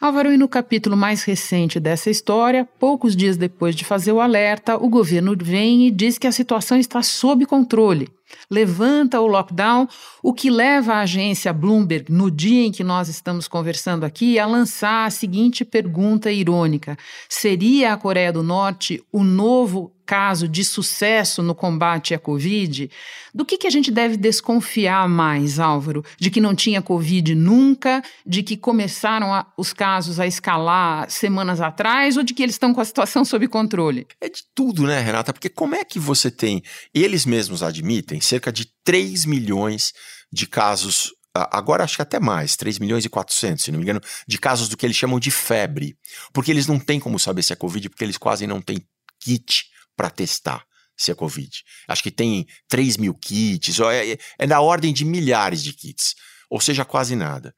Álvaro, 0.00 0.32
e 0.32 0.36
no 0.36 0.48
capítulo 0.48 0.96
mais 0.96 1.22
recente 1.22 1.78
dessa 1.78 2.10
história, 2.10 2.68
poucos 2.78 3.14
dias 3.14 3.36
depois 3.36 3.76
de 3.76 3.84
fazer 3.84 4.10
o 4.10 4.20
alerta, 4.20 4.76
o 4.76 4.88
governo 4.88 5.36
vem 5.40 5.86
e 5.86 5.90
diz 5.90 6.18
que 6.18 6.26
a 6.26 6.32
situação 6.32 6.76
está 6.76 7.00
sob 7.00 7.46
controle. 7.46 8.08
Levanta 8.50 9.20
o 9.20 9.26
lockdown, 9.26 9.86
o 10.20 10.34
que 10.34 10.50
leva 10.50 10.94
a 10.94 11.00
agência 11.02 11.52
Bloomberg, 11.52 12.10
no 12.10 12.28
dia 12.28 12.66
em 12.66 12.72
que 12.72 12.82
nós 12.82 13.08
estamos 13.08 13.46
conversando 13.46 14.04
aqui, 14.04 14.36
a 14.36 14.46
lançar 14.46 15.06
a 15.06 15.10
seguinte 15.10 15.64
pergunta 15.64 16.30
irônica: 16.30 16.98
seria 17.28 17.92
a 17.92 17.96
Coreia 17.96 18.32
do 18.32 18.42
Norte 18.42 19.00
o 19.12 19.22
novo 19.22 19.93
caso 20.04 20.48
de 20.48 20.64
sucesso 20.64 21.42
no 21.42 21.54
combate 21.54 22.14
à 22.14 22.18
Covid, 22.18 22.90
do 23.34 23.44
que, 23.44 23.58
que 23.58 23.66
a 23.66 23.70
gente 23.70 23.90
deve 23.90 24.16
desconfiar 24.16 25.08
mais, 25.08 25.58
Álvaro? 25.58 26.04
De 26.18 26.30
que 26.30 26.40
não 26.40 26.54
tinha 26.54 26.82
Covid 26.82 27.34
nunca, 27.34 28.02
de 28.24 28.42
que 28.42 28.56
começaram 28.56 29.32
a, 29.32 29.46
os 29.56 29.72
casos 29.72 30.20
a 30.20 30.26
escalar 30.26 31.10
semanas 31.10 31.60
atrás 31.60 32.16
ou 32.16 32.22
de 32.22 32.34
que 32.34 32.42
eles 32.42 32.54
estão 32.54 32.74
com 32.74 32.80
a 32.80 32.84
situação 32.84 33.24
sob 33.24 33.48
controle? 33.48 34.06
É 34.20 34.28
de 34.28 34.42
tudo, 34.54 34.84
né, 34.84 35.00
Renata? 35.00 35.32
Porque 35.32 35.48
como 35.48 35.74
é 35.74 35.84
que 35.84 35.98
você 35.98 36.30
tem, 36.30 36.62
eles 36.92 37.24
mesmos 37.26 37.62
admitem, 37.62 38.20
cerca 38.20 38.52
de 38.52 38.66
3 38.84 39.24
milhões 39.24 39.92
de 40.32 40.46
casos 40.46 41.12
agora 41.34 41.82
acho 41.82 41.96
que 41.96 42.02
até 42.02 42.20
mais, 42.20 42.54
3 42.56 42.78
milhões 42.78 43.04
e 43.04 43.08
400, 43.08 43.64
se 43.64 43.72
não 43.72 43.78
me 43.78 43.84
engano, 43.84 44.00
de 44.26 44.38
casos 44.38 44.68
do 44.68 44.76
que 44.76 44.86
eles 44.86 44.96
chamam 44.96 45.18
de 45.18 45.30
febre. 45.30 45.96
Porque 46.32 46.50
eles 46.50 46.66
não 46.66 46.78
têm 46.78 47.00
como 47.00 47.18
saber 47.18 47.42
se 47.42 47.52
é 47.52 47.56
Covid, 47.56 47.88
porque 47.88 48.04
eles 48.04 48.16
quase 48.16 48.46
não 48.46 48.60
têm 48.60 48.78
kit 49.20 49.64
para 49.96 50.10
testar 50.10 50.64
se 50.96 51.10
é 51.10 51.14
Covid. 51.14 51.50
Acho 51.88 52.02
que 52.02 52.10
tem 52.10 52.46
3 52.68 52.96
mil 52.96 53.14
kits, 53.14 53.80
é, 53.80 54.16
é 54.38 54.46
na 54.46 54.60
ordem 54.60 54.92
de 54.92 55.04
milhares 55.04 55.62
de 55.62 55.72
kits, 55.72 56.14
ou 56.48 56.60
seja, 56.60 56.84
quase 56.84 57.16
nada. 57.16 57.54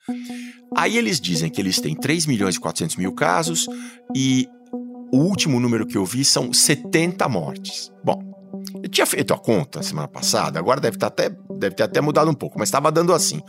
Aí 0.77 0.97
eles 0.97 1.21
dizem 1.21 1.51
que 1.51 1.61
eles 1.61 1.79
têm 1.81 1.95
3 1.95 2.27
milhões 2.27 2.57
e 2.57 2.61
400 2.61 2.97
mil 2.97 3.15
casos 3.15 3.67
e 4.15 4.49
o 5.13 5.19
último 5.19 5.61
número 5.61 5.87
que 5.87 5.97
eu 5.97 6.05
vi 6.05 6.25
são 6.25 6.53
70 6.53 7.29
mortes. 7.29 7.91
Bom, 8.05 8.21
eu 8.83 8.89
tinha 8.89 9.07
feito 9.07 9.35
a 9.35 9.39
conta 9.39 9.83
semana 9.83 10.09
passada, 10.09 10.59
agora 10.59 10.81
deve, 10.81 10.99
tá 10.99 11.07
até, 11.09 11.31
deve 11.59 11.75
ter 11.75 11.83
até 11.83 12.01
mudado 12.01 12.31
um 12.31 12.35
pouco, 12.35 12.59
mas 12.59 12.69
estava 12.69 12.91
dando 12.91 13.13
assim. 13.13 13.41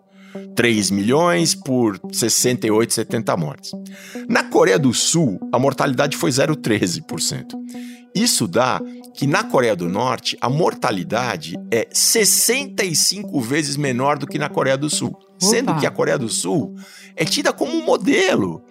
3 0.54 0.90
milhões 0.90 1.54
por 1.54 1.98
68, 2.12 2.92
70 2.92 3.36
mortes. 3.36 3.72
Na 4.28 4.44
Coreia 4.44 4.78
do 4.78 4.92
Sul, 4.92 5.38
a 5.52 5.58
mortalidade 5.58 6.16
foi 6.16 6.30
0,13%. 6.30 7.54
Isso 8.14 8.48
dá 8.48 8.80
que 9.14 9.26
na 9.26 9.44
Coreia 9.44 9.76
do 9.76 9.88
Norte 9.88 10.36
a 10.40 10.48
mortalidade 10.48 11.56
é 11.70 11.88
65 11.92 13.40
vezes 13.40 13.76
menor 13.76 14.18
do 14.18 14.26
que 14.26 14.38
na 14.38 14.48
Coreia 14.48 14.76
do 14.76 14.90
Sul. 14.90 15.16
Sendo 15.38 15.76
que 15.76 15.86
a 15.86 15.90
Coreia 15.90 16.18
do 16.18 16.28
Sul 16.28 16.74
é 17.14 17.24
tida 17.24 17.52
como 17.52 17.72
um 17.72 17.84
modelo, 17.84 18.62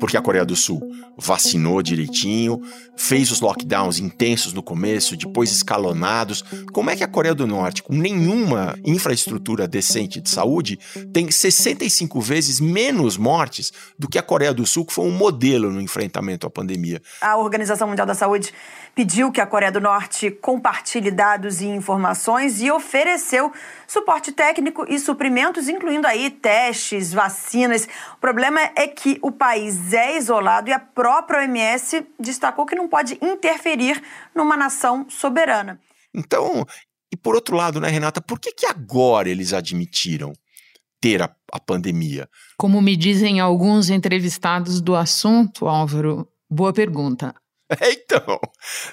porque 0.00 0.16
a 0.16 0.22
Coreia 0.22 0.44
do 0.44 0.56
Sul 0.56 0.80
vacinou 1.16 1.82
direitinho, 1.82 2.60
fez 2.96 3.30
os 3.30 3.40
lockdowns 3.40 3.98
intensos 3.98 4.54
no 4.54 4.62
começo, 4.62 5.16
depois 5.16 5.52
escalonados. 5.52 6.42
Como 6.72 6.90
é 6.90 6.96
que 6.96 7.04
a 7.04 7.08
Coreia 7.08 7.34
do 7.34 7.46
Norte, 7.46 7.82
com 7.82 7.94
nenhuma 7.94 8.76
infraestrutura 8.84 9.68
decente 9.68 10.20
de 10.20 10.30
saúde, 10.30 10.78
tem 11.12 11.30
65 11.30 12.20
vezes 12.20 12.58
menos 12.58 13.18
mortes 13.18 13.72
do 13.98 14.08
que 14.08 14.18
a 14.18 14.22
Coreia 14.22 14.54
do 14.54 14.66
Sul, 14.66 14.86
que 14.86 14.92
foi 14.92 15.04
um 15.04 15.12
modelo 15.12 15.70
no 15.70 15.80
enfrentamento 15.80 16.46
à 16.46 16.50
pandemia? 16.50 17.02
A 17.20 17.36
Organização 17.36 17.86
Mundial 17.86 18.06
da 18.06 18.14
Saúde 18.14 18.54
pediu 18.94 19.30
que 19.30 19.40
a 19.40 19.46
Coreia 19.46 19.70
do 19.70 19.80
Norte 19.80 20.30
compartilhe 20.30 21.10
dados 21.10 21.60
e 21.60 21.66
informações 21.66 22.60
e 22.60 22.70
ofereceu 22.70 23.52
suporte 23.86 24.32
técnico 24.32 24.84
e 24.88 24.98
suprimentos, 24.98 25.68
incluindo 25.68 26.06
aí 26.06 26.30
testes, 26.30 27.12
vacinas. 27.12 27.88
O 28.14 28.20
problema 28.20 28.60
é 28.74 28.86
que 28.86 29.18
o 29.22 29.30
país 29.30 29.89
é 29.92 30.16
isolado 30.16 30.68
e 30.68 30.72
a 30.72 30.78
própria 30.78 31.40
OMS 31.40 32.06
destacou 32.18 32.66
que 32.66 32.74
não 32.74 32.88
pode 32.88 33.18
interferir 33.22 34.02
numa 34.34 34.56
nação 34.56 35.06
soberana. 35.08 35.80
Então, 36.14 36.66
e 37.12 37.16
por 37.16 37.34
outro 37.34 37.56
lado, 37.56 37.80
né, 37.80 37.88
Renata, 37.88 38.20
por 38.20 38.38
que, 38.38 38.52
que 38.52 38.66
agora 38.66 39.28
eles 39.28 39.52
admitiram 39.52 40.32
ter 41.00 41.22
a, 41.22 41.34
a 41.52 41.60
pandemia? 41.60 42.28
Como 42.56 42.80
me 42.80 42.96
dizem 42.96 43.40
alguns 43.40 43.90
entrevistados 43.90 44.80
do 44.80 44.94
assunto, 44.94 45.66
Álvaro, 45.66 46.28
boa 46.48 46.72
pergunta. 46.72 47.34
É, 47.80 47.92
então, 47.92 48.40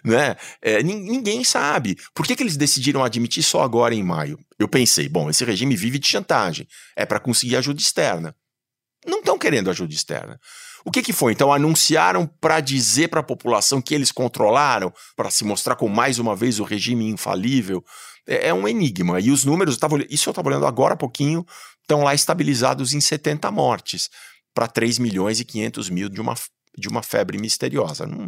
né? 0.03 0.35
É, 0.61 0.83
ninguém 0.83 1.43
sabe. 1.43 1.97
Por 2.13 2.25
que, 2.25 2.35
que 2.35 2.43
eles 2.43 2.57
decidiram 2.57 3.03
admitir 3.03 3.43
só 3.43 3.61
agora 3.61 3.95
em 3.95 4.03
maio? 4.03 4.39
Eu 4.59 4.67
pensei, 4.67 5.09
bom, 5.09 5.29
esse 5.29 5.43
regime 5.43 5.75
vive 5.75 5.97
de 5.97 6.07
chantagem. 6.07 6.67
É 6.95 7.05
para 7.05 7.19
conseguir 7.19 7.55
ajuda 7.55 7.81
externa. 7.81 8.35
Não 9.05 9.19
estão 9.19 9.37
querendo 9.37 9.69
ajuda 9.69 9.93
externa. 9.93 10.39
O 10.87 10.89
que, 10.89 11.01
que 11.01 11.11
foi? 11.11 11.33
Então, 11.33 11.51
anunciaram 11.51 12.25
para 12.25 12.61
dizer 12.61 13.09
para 13.09 13.19
a 13.19 13.23
população 13.23 13.81
que 13.81 13.93
eles 13.93 14.09
controlaram, 14.09 14.89
para 15.17 15.29
se 15.29 15.43
mostrar 15.43 15.75
com 15.75 15.89
mais 15.89 16.17
uma 16.17 16.33
vez 16.33 16.61
o 16.61 16.63
regime 16.63 17.09
infalível. 17.09 17.83
É, 18.25 18.47
é 18.47 18.53
um 18.53 18.65
enigma. 18.65 19.19
E 19.19 19.29
os 19.29 19.43
números, 19.43 19.73
eu 19.75 19.81
tava, 19.81 19.97
isso 20.09 20.29
eu 20.29 20.31
estava 20.31 20.47
olhando 20.47 20.65
agora 20.65 20.93
há 20.93 20.97
pouquinho, 20.97 21.45
estão 21.81 22.05
lá 22.05 22.15
estabilizados 22.15 22.93
em 22.93 23.01
70 23.01 23.51
mortes, 23.51 24.09
para 24.53 24.65
3 24.65 24.97
milhões 24.97 25.41
e 25.41 25.45
500 25.45 25.89
mil 25.89 26.07
de 26.07 26.21
uma, 26.21 26.35
de 26.77 26.87
uma 26.87 27.03
febre 27.03 27.37
misteriosa. 27.37 28.07
Não, 28.07 28.25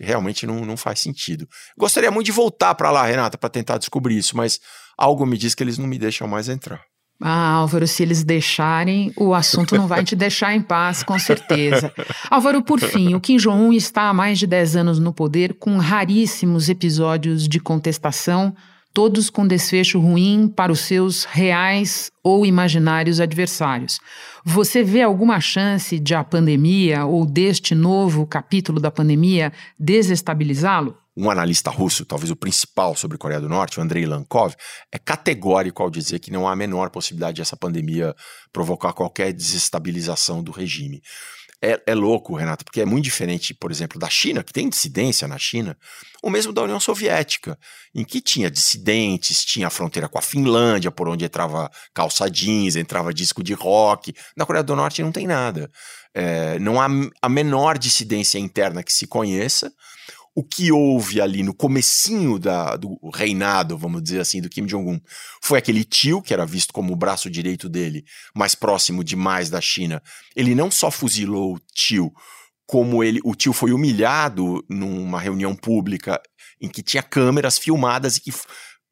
realmente 0.00 0.46
não, 0.46 0.64
não 0.64 0.78
faz 0.78 1.00
sentido. 1.00 1.46
Gostaria 1.76 2.10
muito 2.10 2.24
de 2.24 2.32
voltar 2.32 2.74
para 2.74 2.90
lá, 2.90 3.04
Renata, 3.04 3.36
para 3.36 3.50
tentar 3.50 3.76
descobrir 3.76 4.16
isso, 4.16 4.34
mas 4.34 4.58
algo 4.96 5.26
me 5.26 5.36
diz 5.36 5.54
que 5.54 5.62
eles 5.62 5.76
não 5.76 5.86
me 5.86 5.98
deixam 5.98 6.26
mais 6.26 6.48
entrar. 6.48 6.82
Ah, 7.20 7.54
Álvaro, 7.54 7.86
se 7.88 8.02
eles 8.02 8.22
deixarem, 8.22 9.12
o 9.16 9.34
assunto 9.34 9.74
não 9.76 9.88
vai 9.88 10.04
te 10.04 10.14
deixar 10.14 10.54
em 10.54 10.62
paz, 10.62 11.02
com 11.02 11.18
certeza. 11.18 11.92
Álvaro, 12.30 12.62
por 12.62 12.78
fim, 12.78 13.14
o 13.14 13.20
Kim 13.20 13.36
Jong-un 13.36 13.72
está 13.72 14.02
há 14.08 14.14
mais 14.14 14.38
de 14.38 14.46
10 14.46 14.76
anos 14.76 14.98
no 15.00 15.12
poder, 15.12 15.54
com 15.54 15.78
raríssimos 15.78 16.68
episódios 16.68 17.48
de 17.48 17.58
contestação, 17.58 18.54
todos 18.94 19.30
com 19.30 19.46
desfecho 19.46 19.98
ruim 19.98 20.46
para 20.48 20.70
os 20.70 20.80
seus 20.80 21.24
reais 21.24 22.10
ou 22.22 22.46
imaginários 22.46 23.20
adversários. 23.20 23.98
Você 24.44 24.82
vê 24.84 25.02
alguma 25.02 25.40
chance 25.40 25.98
de 25.98 26.14
a 26.14 26.22
pandemia 26.22 27.04
ou 27.04 27.26
deste 27.26 27.74
novo 27.74 28.26
capítulo 28.26 28.80
da 28.80 28.90
pandemia 28.90 29.52
desestabilizá-lo? 29.78 30.96
Um 31.20 31.28
analista 31.28 31.68
russo, 31.68 32.06
talvez 32.06 32.30
o 32.30 32.36
principal 32.36 32.94
sobre 32.94 33.18
Coreia 33.18 33.40
do 33.40 33.48
Norte, 33.48 33.80
o 33.80 33.82
Andrei 33.82 34.06
Lankov, 34.06 34.54
é 34.92 34.98
categórico 35.00 35.82
ao 35.82 35.90
dizer 35.90 36.20
que 36.20 36.30
não 36.30 36.46
há 36.46 36.52
a 36.52 36.56
menor 36.56 36.90
possibilidade 36.90 37.34
de 37.34 37.42
essa 37.42 37.56
pandemia 37.56 38.14
provocar 38.52 38.92
qualquer 38.92 39.32
desestabilização 39.32 40.44
do 40.44 40.52
regime. 40.52 41.02
É, 41.60 41.82
é, 41.88 41.92
louco, 41.92 42.36
Renato, 42.36 42.64
porque 42.64 42.80
é 42.80 42.84
muito 42.84 43.02
diferente, 43.02 43.52
por 43.52 43.72
exemplo, 43.72 43.98
da 43.98 44.08
China, 44.08 44.44
que 44.44 44.52
tem 44.52 44.68
dissidência 44.68 45.26
na 45.26 45.36
China, 45.36 45.76
ou 46.22 46.30
mesmo 46.30 46.52
da 46.52 46.62
União 46.62 46.78
Soviética, 46.78 47.58
em 47.92 48.04
que 48.04 48.20
tinha 48.20 48.48
dissidentes, 48.48 49.44
tinha 49.44 49.66
a 49.66 49.70
fronteira 49.70 50.08
com 50.08 50.18
a 50.18 50.22
Finlândia, 50.22 50.92
por 50.92 51.08
onde 51.08 51.24
entrava 51.24 51.68
calça 51.92 52.30
jeans, 52.30 52.76
entrava 52.76 53.12
disco 53.12 53.42
de 53.42 53.54
rock. 53.54 54.14
Na 54.36 54.46
Coreia 54.46 54.62
do 54.62 54.76
Norte 54.76 55.02
não 55.02 55.10
tem 55.10 55.26
nada. 55.26 55.68
É, 56.14 56.60
não 56.60 56.80
há 56.80 56.86
a 57.20 57.28
menor 57.28 57.76
dissidência 57.76 58.38
interna 58.38 58.84
que 58.84 58.92
se 58.92 59.08
conheça 59.08 59.72
o 60.38 60.44
que 60.44 60.70
houve 60.70 61.20
ali 61.20 61.42
no 61.42 61.52
comecinho 61.52 62.38
da, 62.38 62.76
do 62.76 62.96
reinado, 63.12 63.76
vamos 63.76 64.00
dizer 64.00 64.20
assim, 64.20 64.40
do 64.40 64.48
Kim 64.48 64.66
Jong-un, 64.66 65.00
foi 65.42 65.58
aquele 65.58 65.82
tio, 65.82 66.22
que 66.22 66.32
era 66.32 66.46
visto 66.46 66.72
como 66.72 66.92
o 66.92 66.96
braço 66.96 67.28
direito 67.28 67.68
dele, 67.68 68.04
mais 68.36 68.54
próximo 68.54 69.02
demais 69.02 69.50
da 69.50 69.60
China. 69.60 70.00
Ele 70.36 70.54
não 70.54 70.70
só 70.70 70.92
fuzilou 70.92 71.56
o 71.56 71.60
tio, 71.74 72.12
como 72.68 73.02
ele, 73.02 73.18
o 73.24 73.34
tio 73.34 73.52
foi 73.52 73.72
humilhado 73.72 74.64
numa 74.70 75.18
reunião 75.18 75.56
pública 75.56 76.22
em 76.60 76.68
que 76.68 76.84
tinha 76.84 77.02
câmeras 77.02 77.58
filmadas 77.58 78.16
e 78.16 78.20
que 78.20 78.30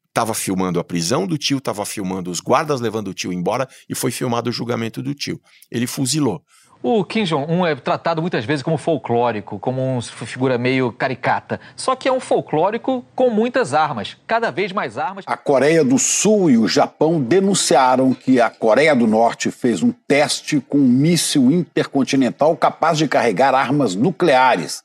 estava 0.09 0.33
filmando 0.33 0.81
a 0.81 0.83
prisão 0.83 1.25
do 1.25 1.37
tio, 1.37 1.59
estava 1.59 1.85
filmando 1.85 2.29
os 2.29 2.41
guardas 2.41 2.81
levando 2.81 3.07
o 3.07 3.13
tio 3.13 3.31
embora 3.31 3.69
e 3.87 3.95
foi 3.95 4.11
filmado 4.11 4.49
o 4.49 4.53
julgamento 4.53 5.01
do 5.01 5.13
tio. 5.15 5.39
Ele 5.71 5.87
fuzilou. 5.87 6.43
O 6.81 7.03
Kim 7.03 7.23
Jong-un 7.23 7.65
é 7.65 7.75
tratado 7.75 8.21
muitas 8.21 8.45
vezes 8.45 8.61
como 8.61 8.77
folclórico, 8.77 9.57
como 9.57 9.81
uma 9.81 10.01
figura 10.01 10.57
meio 10.57 10.91
caricata. 10.91 11.59
Só 11.75 11.95
que 11.95 12.07
é 12.07 12.11
um 12.11 12.19
folclórico 12.19 13.03
com 13.15 13.29
muitas 13.29 13.73
armas, 13.73 14.15
cada 14.27 14.51
vez 14.51 14.71
mais 14.71 14.97
armas. 14.97 15.25
A 15.27 15.35
Coreia 15.35 15.83
do 15.83 15.97
Sul 15.97 16.49
e 16.49 16.57
o 16.57 16.67
Japão 16.67 17.19
denunciaram 17.21 18.13
que 18.13 18.39
a 18.39 18.49
Coreia 18.49 18.95
do 18.95 19.07
Norte 19.07 19.49
fez 19.49 19.81
um 19.81 19.91
teste 20.07 20.59
com 20.59 20.77
um 20.77 20.87
míssil 20.87 21.51
intercontinental 21.51 22.55
capaz 22.55 22.97
de 22.97 23.07
carregar 23.07 23.55
armas 23.55 23.95
nucleares. 23.95 24.83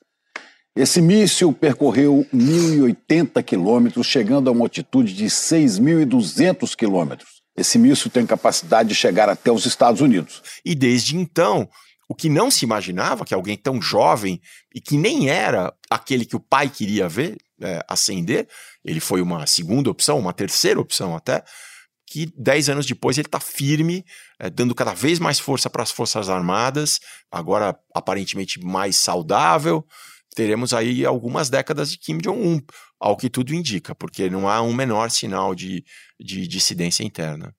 Esse 0.74 1.02
míssil 1.02 1.52
percorreu 1.52 2.26
1.080 2.34 3.42
quilômetros, 3.42 4.06
chegando 4.06 4.48
a 4.48 4.52
uma 4.52 4.62
altitude 4.62 5.12
de 5.12 5.26
6.200 5.26 6.74
quilômetros. 6.74 7.31
Esse 7.56 7.78
míssil 7.78 8.10
tem 8.10 8.26
capacidade 8.26 8.88
de 8.88 8.94
chegar 8.94 9.28
até 9.28 9.50
os 9.50 9.66
Estados 9.66 10.00
Unidos. 10.00 10.42
E 10.64 10.74
desde 10.74 11.16
então, 11.16 11.68
o 12.08 12.14
que 12.14 12.28
não 12.28 12.50
se 12.50 12.64
imaginava, 12.64 13.24
que 13.24 13.34
alguém 13.34 13.56
tão 13.56 13.80
jovem 13.80 14.40
e 14.74 14.80
que 14.80 14.96
nem 14.96 15.28
era 15.28 15.72
aquele 15.90 16.24
que 16.24 16.36
o 16.36 16.40
pai 16.40 16.68
queria 16.68 17.08
ver 17.08 17.36
é, 17.60 17.84
ascender, 17.88 18.48
ele 18.84 19.00
foi 19.00 19.22
uma 19.22 19.46
segunda 19.46 19.90
opção, 19.90 20.18
uma 20.18 20.32
terceira 20.32 20.80
opção 20.80 21.14
até, 21.14 21.44
que 22.06 22.30
dez 22.36 22.68
anos 22.68 22.84
depois 22.84 23.16
ele 23.16 23.28
está 23.28 23.40
firme, 23.40 24.04
é, 24.38 24.50
dando 24.50 24.74
cada 24.74 24.92
vez 24.92 25.18
mais 25.18 25.38
força 25.38 25.70
para 25.70 25.82
as 25.82 25.90
Forças 25.90 26.28
Armadas, 26.28 27.00
agora 27.30 27.74
aparentemente 27.94 28.60
mais 28.60 28.96
saudável. 28.96 29.86
Teremos 30.34 30.74
aí 30.74 31.06
algumas 31.06 31.48
décadas 31.48 31.90
de 31.90 31.98
Kim 31.98 32.18
Jong-un, 32.18 32.60
ao 33.02 33.16
que 33.16 33.28
tudo 33.28 33.52
indica, 33.52 33.94
porque 33.96 34.30
não 34.30 34.48
há 34.48 34.62
um 34.62 34.72
menor 34.72 35.10
sinal 35.10 35.56
de, 35.56 35.84
de 36.20 36.46
dissidência 36.46 37.02
interna. 37.02 37.52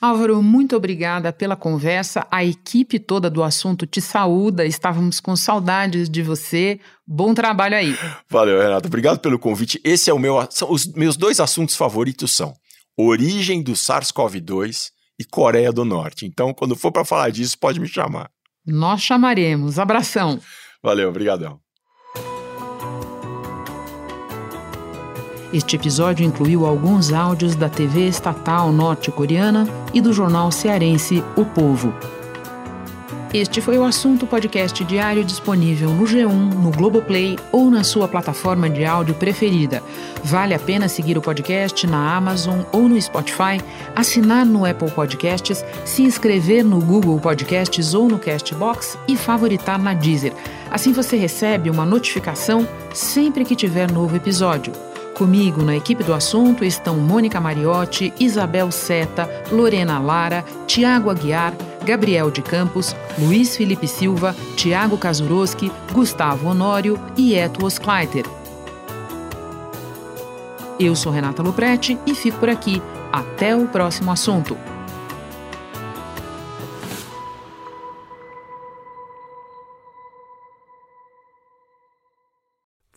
Álvaro, 0.00 0.42
muito 0.42 0.74
obrigada 0.74 1.32
pela 1.32 1.54
conversa. 1.54 2.26
A 2.30 2.42
equipe 2.42 2.98
toda 2.98 3.30
do 3.30 3.42
assunto 3.42 3.86
te 3.86 4.00
saúda. 4.00 4.64
Estávamos 4.64 5.20
com 5.20 5.36
saudades 5.36 6.08
de 6.08 6.22
você. 6.22 6.80
Bom 7.06 7.34
trabalho 7.34 7.76
aí. 7.76 7.94
Valeu, 8.28 8.60
Renato. 8.60 8.88
Obrigado 8.88 9.20
pelo 9.20 9.38
convite. 9.38 9.78
Esse 9.84 10.10
é 10.10 10.14
o 10.14 10.18
meu. 10.18 10.44
São 10.50 10.72
os 10.72 10.86
meus 10.94 11.18
dois 11.18 11.38
assuntos 11.38 11.76
favoritos 11.76 12.34
são 12.34 12.54
origem 12.96 13.62
do 13.62 13.72
SARS-CoV-2 13.72 14.90
e 15.20 15.24
Coreia 15.24 15.70
do 15.70 15.84
Norte. 15.84 16.26
Então, 16.26 16.52
quando 16.54 16.74
for 16.74 16.90
para 16.90 17.04
falar 17.04 17.30
disso, 17.30 17.58
pode 17.58 17.78
me 17.78 17.86
chamar. 17.86 18.30
Nós 18.66 19.02
chamaremos. 19.02 19.78
Abração. 19.78 20.40
Valeu, 20.82 21.10
obrigadão. 21.10 21.60
Este 25.52 25.74
episódio 25.74 26.24
incluiu 26.24 26.64
alguns 26.64 27.12
áudios 27.12 27.56
da 27.56 27.68
TV 27.68 28.06
estatal 28.06 28.70
norte-coreana 28.72 29.66
e 29.92 30.00
do 30.00 30.12
jornal 30.12 30.52
cearense 30.52 31.24
O 31.36 31.44
Povo. 31.44 31.92
Este 33.34 33.60
foi 33.60 33.78
o 33.78 33.84
assunto 33.84 34.26
podcast 34.26 34.84
diário 34.84 35.24
disponível 35.24 35.90
no 35.90 36.04
G1, 36.04 36.28
no 36.28 36.70
Globoplay 36.70 37.36
ou 37.52 37.70
na 37.70 37.84
sua 37.84 38.08
plataforma 38.08 38.68
de 38.68 38.84
áudio 38.84 39.14
preferida. 39.14 39.82
Vale 40.22 40.52
a 40.52 40.58
pena 40.58 40.88
seguir 40.88 41.16
o 41.16 41.22
podcast 41.22 41.86
na 41.86 42.16
Amazon 42.16 42.60
ou 42.72 42.88
no 42.88 43.00
Spotify, 43.00 43.60
assinar 43.94 44.44
no 44.44 44.64
Apple 44.64 44.90
Podcasts, 44.90 45.64
se 45.84 46.02
inscrever 46.02 46.64
no 46.64 46.80
Google 46.80 47.20
Podcasts 47.20 47.94
ou 47.94 48.08
no 48.08 48.18
Castbox 48.18 48.98
e 49.06 49.16
favoritar 49.16 49.78
na 49.78 49.94
Deezer. 49.94 50.32
Assim 50.68 50.92
você 50.92 51.16
recebe 51.16 51.70
uma 51.70 51.86
notificação 51.86 52.66
sempre 52.92 53.44
que 53.44 53.54
tiver 53.54 53.90
novo 53.90 54.16
episódio. 54.16 54.89
Comigo 55.20 55.62
na 55.62 55.76
equipe 55.76 56.02
do 56.02 56.14
assunto 56.14 56.64
estão 56.64 56.96
Mônica 56.96 57.38
Mariotti, 57.38 58.10
Isabel 58.18 58.70
Seta, 58.70 59.28
Lorena 59.52 59.98
Lara, 59.98 60.42
Tiago 60.66 61.10
Aguiar, 61.10 61.52
Gabriel 61.84 62.30
de 62.30 62.40
Campos, 62.40 62.96
Luiz 63.18 63.54
Felipe 63.54 63.86
Silva, 63.86 64.34
Tiago 64.56 64.96
Kazuroski, 64.96 65.70
Gustavo 65.92 66.48
Honório 66.48 66.98
e 67.18 67.34
Eto 67.34 67.66
Oskleiter. 67.66 68.24
Eu 70.78 70.96
sou 70.96 71.12
Renata 71.12 71.42
Luprete 71.42 71.98
e 72.06 72.14
fico 72.14 72.38
por 72.38 72.48
aqui. 72.48 72.80
Até 73.12 73.54
o 73.54 73.66
próximo 73.66 74.10
assunto. 74.10 74.56